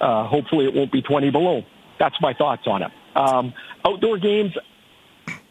[0.00, 1.62] uh, hopefully it won't be 20 below.
[1.98, 2.90] That's my thoughts on it.
[3.16, 4.52] Um, outdoor games,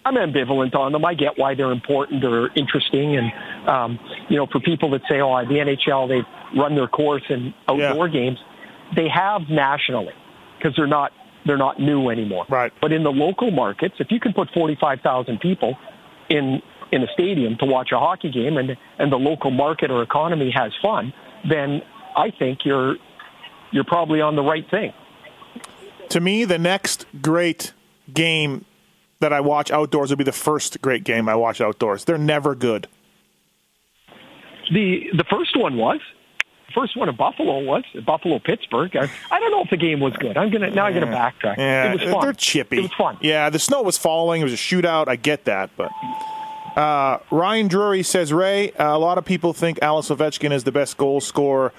[0.06, 1.04] I'm ambivalent on them.
[1.04, 3.32] I get why they're important or interesting, and
[3.68, 6.22] um, you know, for people that say, "Oh, the NHL they
[6.58, 8.14] run their course in outdoor Yeah.
[8.14, 8.40] games,"
[8.96, 10.14] they have nationally
[10.58, 11.12] because they're not
[11.46, 12.46] they're not new anymore.
[12.50, 12.72] Right.
[12.82, 15.78] But in the local markets, if you can put 45,000 people
[16.30, 16.62] in
[16.92, 20.52] in a stadium to watch a hockey game, and and the local market or economy
[20.52, 21.14] has fun,
[21.50, 21.82] then
[22.16, 22.98] I think you're
[23.72, 24.94] you're probably on the right thing.
[26.10, 27.74] To me, the next great
[28.14, 28.66] game
[29.20, 32.06] that I watch outdoors will be the first great game I watch outdoors.
[32.06, 32.88] They're never good.
[34.72, 36.00] The the first one was.
[36.68, 38.96] the First one in Buffalo was Buffalo Pittsburgh.
[38.96, 40.38] I, I don't know if the game was good.
[40.38, 40.86] I'm gonna now.
[40.86, 41.58] I'm gonna backtrack.
[41.58, 42.22] Yeah, it was fun.
[42.22, 42.78] they're chippy.
[42.80, 43.18] It was fun.
[43.22, 44.42] Yeah, the snow was falling.
[44.42, 45.08] It was a shootout.
[45.08, 45.92] I get that, but
[46.76, 48.72] uh, Ryan Drury says Ray.
[48.72, 51.72] Uh, a lot of people think Alex Ovechkin is the best goal scorer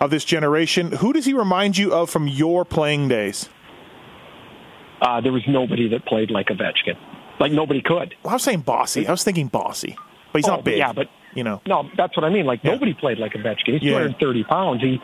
[0.00, 0.92] of this generation.
[0.92, 3.48] Who does he remind you of from your playing days?
[5.00, 6.96] Uh, there was nobody that played like Ovechkin.
[7.40, 8.14] Like nobody could.
[8.22, 9.06] Well, I was saying Bossy.
[9.06, 9.96] I was thinking Bossy,
[10.32, 10.78] but he's Oh, not big.
[10.78, 12.46] Yeah, but you know, no, that's what I mean.
[12.46, 12.72] Like Yeah.
[12.72, 13.74] nobody played like Ovechkin.
[13.74, 13.90] He's Yeah.
[13.98, 14.82] 230 pounds.
[14.82, 15.00] He,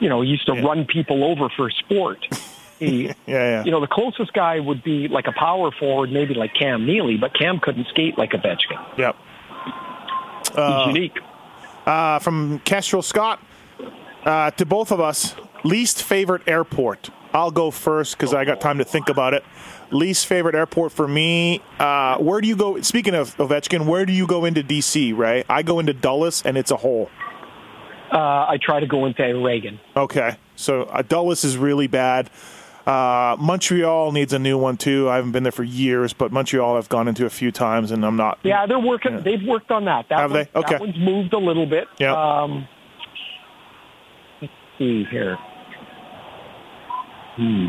[0.00, 0.62] you know, he used to Yeah.
[0.62, 2.26] run people over for sport.
[2.78, 3.64] He, yeah, yeah.
[3.64, 7.16] you know, the closest guy would be like a power forward, maybe like Cam Neely,
[7.16, 8.78] but Cam couldn't skate like Ovechkin.
[8.98, 9.16] yep.
[10.54, 11.18] He's unique.
[11.86, 13.40] Uh, from Kestrel Scott
[14.26, 15.34] uh, to both of us,
[15.64, 17.08] least favorite airport.
[17.36, 19.44] I'll go first because I got time to think about it.
[19.90, 21.60] Least favorite airport for me.
[21.78, 22.80] Uh, where do you go?
[22.80, 25.14] Speaking of Ovechkin, where do you go into DC?
[25.14, 27.10] Right, I go into Dulles, and it's a hole.
[28.10, 29.78] Uh, I try to go into Reagan.
[29.94, 32.30] Okay, so uh, Dulles is really bad.
[32.86, 35.10] Uh, Montreal needs a new one too.
[35.10, 38.06] I haven't been there for years, but Montreal I've gone into a few times, and
[38.06, 38.38] I'm not.
[38.44, 39.22] Yeah, they're working.
[39.22, 40.06] They've worked on that.
[40.08, 40.58] That Have one, they?
[40.58, 40.72] Okay.
[40.72, 41.86] That one's moved a little bit.
[41.98, 42.14] Yeah.
[42.14, 42.66] Um,
[44.40, 45.36] let's see here.
[47.36, 47.66] Hmm.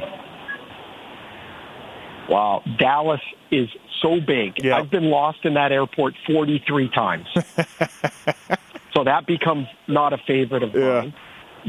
[2.29, 3.21] Wow, Dallas
[3.51, 3.69] is
[4.01, 4.53] so big.
[4.63, 4.77] Yeah.
[4.77, 7.25] I've been lost in that airport 43 times.
[8.93, 11.01] so that becomes not a favorite of Yeah.
[11.01, 11.13] mine.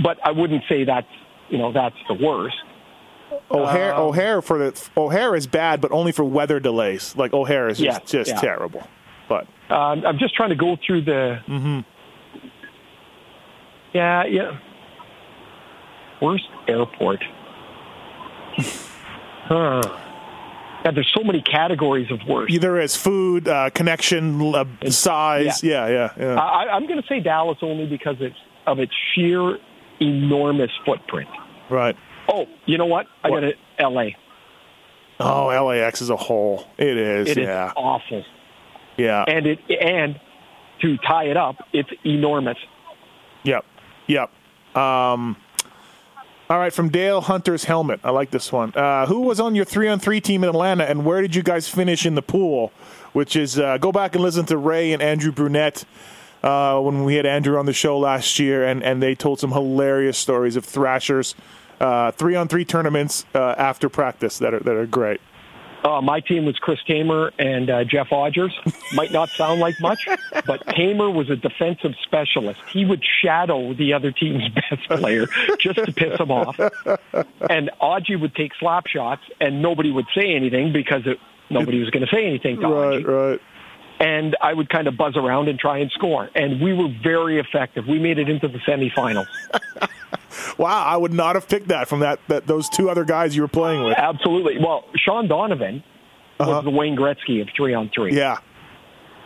[0.02, 1.06] But I wouldn't say that's
[1.48, 2.56] you know that's the worst.
[3.50, 7.14] O'Hare, Um, O'Hare for the O'Hare is bad, but only for weather delays.
[7.16, 8.40] Like O'Hare is just, Yeah, just yeah.
[8.40, 8.82] terrible.
[9.28, 11.40] But Um, I'm just trying to go through the.
[11.46, 11.80] Mm-hmm.
[13.92, 14.58] Yeah, yeah.
[16.20, 17.22] Worst airport.
[18.58, 19.82] Huh.
[20.84, 22.60] Yeah, there's so many categories of worst.
[22.60, 25.62] there is food, uh, connection, uh, size.
[25.64, 26.34] Yeah, yeah, yeah.
[26.40, 28.36] I, I'm going to say Dallas only because it's
[28.66, 29.58] of its sheer
[30.00, 31.28] enormous footprint.
[31.70, 31.96] right.
[32.30, 33.06] Oh, you know what?
[33.24, 33.40] I What?
[33.40, 33.56] got it.
[33.78, 34.14] L.A.
[35.18, 36.64] Oh, LAX is a hole.
[36.76, 37.28] It is.
[37.30, 38.22] It is yeah, awful,
[38.98, 39.24] yeah.
[39.26, 40.20] and it and
[40.82, 42.58] to tie it up, it's enormous.
[43.44, 43.64] Yep.
[44.08, 44.30] Yep.
[44.76, 45.36] Um,
[46.50, 48.00] all right, from Dale Hunter's helmet.
[48.02, 48.72] I like this one.
[48.74, 51.42] Uh, who was on your three on three team in Atlanta, and where did you
[51.42, 52.72] guys finish in the pool?
[53.12, 55.84] Which is uh, go back and listen to Ray and Andrew Brunette
[56.42, 59.52] uh, when we had Andrew on the show last year, and, and they told some
[59.52, 61.34] hilarious stories of Thrashers
[61.78, 65.20] three on three tournaments uh, after practice that are that are great.
[65.84, 68.50] Uh, my team was Chris Tamer and uh, Jeff Odgers.
[68.92, 70.08] Might not sound like much,
[70.46, 72.60] but Tamer was a defensive specialist.
[72.72, 75.26] He would shadow the other team's best player
[75.60, 76.58] just to piss him off.
[77.48, 81.18] And Odgie would take slap shots, and nobody would say anything because it,
[81.48, 83.40] nobody was going to say anything to Right, right.
[84.00, 86.30] And I would kind of buzz around and try and score.
[86.34, 87.86] And we were very effective.
[87.88, 89.26] We made it into the semifinals.
[90.58, 93.42] Wow, I would not have picked that from that, that those two other guys you
[93.42, 93.96] were playing with.
[93.96, 94.58] Absolutely.
[94.58, 95.82] Well, Shean Donovan
[96.40, 98.14] was the Wayne Gretzky of three on three.
[98.16, 98.38] Yeah,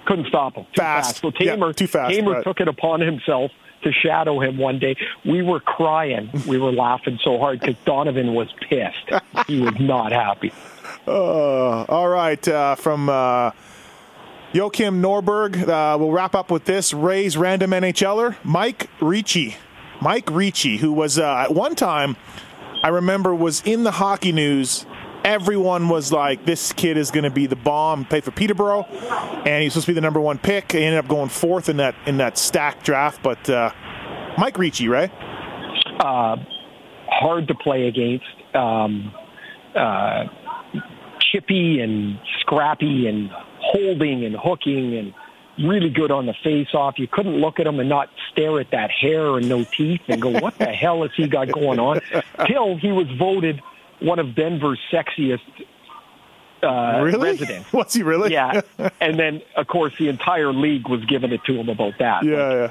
[0.07, 0.65] couldn't stop him.
[0.65, 1.21] Too Fast.
[1.21, 1.21] fast.
[1.23, 2.45] So Yeah, Tamer, too fast, Tamer right.
[2.45, 3.51] took it upon himself
[3.83, 4.95] to shadow him one day.
[5.25, 6.31] We were crying.
[6.47, 9.11] We were laughing so hard because Donovan was pissed.
[9.47, 10.53] He was not happy.
[11.07, 13.51] Uh, all right, uh, from uh,
[14.53, 16.95] Joachim Norberg, uh, we'll wrap up with this.
[16.95, 19.57] Ray's random NHLer, Mike Ricci.
[20.03, 22.17] Mike Ricci, who was uh, at one time,
[22.83, 24.85] I remember, was in the hockey news.
[25.25, 28.05] Everyone was like, this kid is going to be the bomb.
[28.05, 30.73] Played for Peterborough, and he's supposed to be the number one pick.
[30.73, 33.23] He ended up going fourth in that in that stack draft.
[33.23, 33.71] But uh,
[34.37, 35.13] Mike Ricci, right?
[37.09, 38.25] Hard to play against.
[38.57, 39.15] Um,
[39.77, 40.25] uh,
[41.31, 43.31] chippy and scrappy and
[43.61, 45.15] holding and hooking and
[45.59, 46.99] really good on the face off.
[46.99, 50.21] You couldn't look at him and not stare at that hair and no teeth and
[50.23, 52.01] go, what the hell has he got going on?
[52.47, 53.61] Till he was voted
[54.01, 55.41] one of Denver's sexiest
[56.63, 57.31] uh, Really?
[57.31, 57.73] residents.
[57.73, 58.33] Was he really?
[58.33, 58.61] Yeah.
[59.01, 62.25] and then, of course, the entire league was giving it to him about that.
[62.25, 62.53] yeah, Like,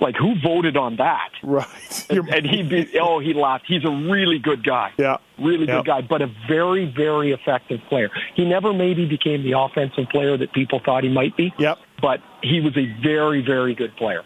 [0.00, 1.30] like, who voted on that?
[1.42, 2.06] Right.
[2.10, 3.64] You're- And he'd be, oh, he laughed.
[3.66, 4.92] He's a really good guy.
[4.96, 5.16] Yeah.
[5.38, 5.76] Really Yeah.
[5.78, 8.10] good guy, but a very, very effective player.
[8.34, 11.52] He never maybe became the offensive player that people thought he might be.
[11.58, 11.78] Yep.
[12.02, 14.22] But he was a very, very good player.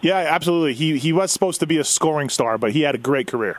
[0.00, 0.74] Yeah, absolutely.
[0.74, 3.58] He he was supposed to be a scoring star, but he had a great career.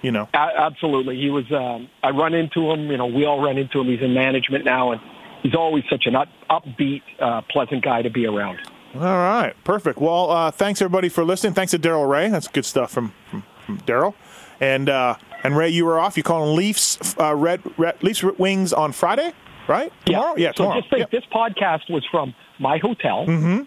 [0.00, 0.28] You know.
[0.34, 1.16] A- absolutely.
[1.20, 3.86] He was, um, I run into him, you know, we all run into him.
[3.86, 5.00] He's in management now, and
[5.44, 8.58] he's always such an up, upbeat, uh, pleasant guy to be around.
[8.96, 10.00] All right, perfect.
[10.00, 11.52] Well, uh, thanks everybody for listening.
[11.54, 12.30] Thanks to Daryl Reaugh.
[12.32, 14.14] That's good stuff from from, from Daryl.
[14.60, 16.16] And uh, and Ray, you were off.
[16.16, 19.32] You calling Leafs uh, red, red Leafs wings on Friday,
[19.68, 19.92] right?
[20.04, 20.34] Tomorrow?
[20.36, 20.80] Yeah, so tomorrow.
[20.80, 21.10] just think, Yep.
[21.12, 23.62] this podcast was from my hotel Mm-hmm.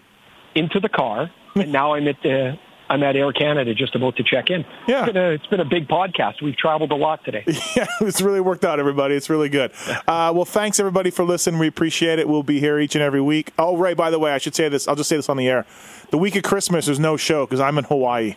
[0.54, 2.58] into the car, and now I'm at the
[2.88, 4.64] I'm at Air Canada, just about to check in.
[4.86, 5.02] Yeah.
[5.06, 6.40] it's been a, it's been a big podcast.
[6.40, 7.42] We've traveled a lot today.
[7.76, 9.16] yeah, it's really worked out, everybody.
[9.16, 9.72] It's really good.
[10.06, 11.58] Uh, well, thanks everybody for listening.
[11.58, 12.28] We appreciate it.
[12.28, 13.52] We'll be here each and every week.
[13.58, 14.86] Oh, Ray, by the way, I should say this.
[14.86, 15.66] I'll just say this on the air.
[16.12, 18.36] The week of Christmas, there's no show because I'm in Hawaii.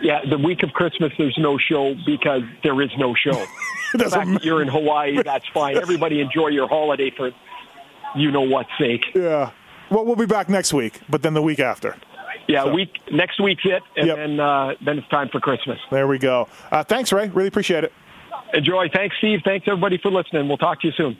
[0.00, 3.32] Yeah, the week of Christmas, there's no show because there is no show.
[3.92, 5.76] the fact that you're in Hawaii, that's fine.
[5.76, 7.30] Everybody enjoy your holiday for
[8.16, 9.06] you know what sake.
[9.14, 9.50] Yeah.
[9.90, 11.96] Well, we'll be back next week, but then the week after.
[12.48, 12.72] Yeah, so.
[12.72, 14.16] week next week's it, and yep.
[14.16, 15.78] then uh, then it's time for Christmas.
[15.90, 16.48] There we go.
[16.70, 17.28] Uh, thanks, Ray.
[17.28, 17.92] Really appreciate it.
[18.54, 18.88] Enjoy.
[18.88, 19.40] Thanks, Steve.
[19.44, 20.48] Thanks everybody for listening.
[20.48, 21.16] We'll talk to you soon.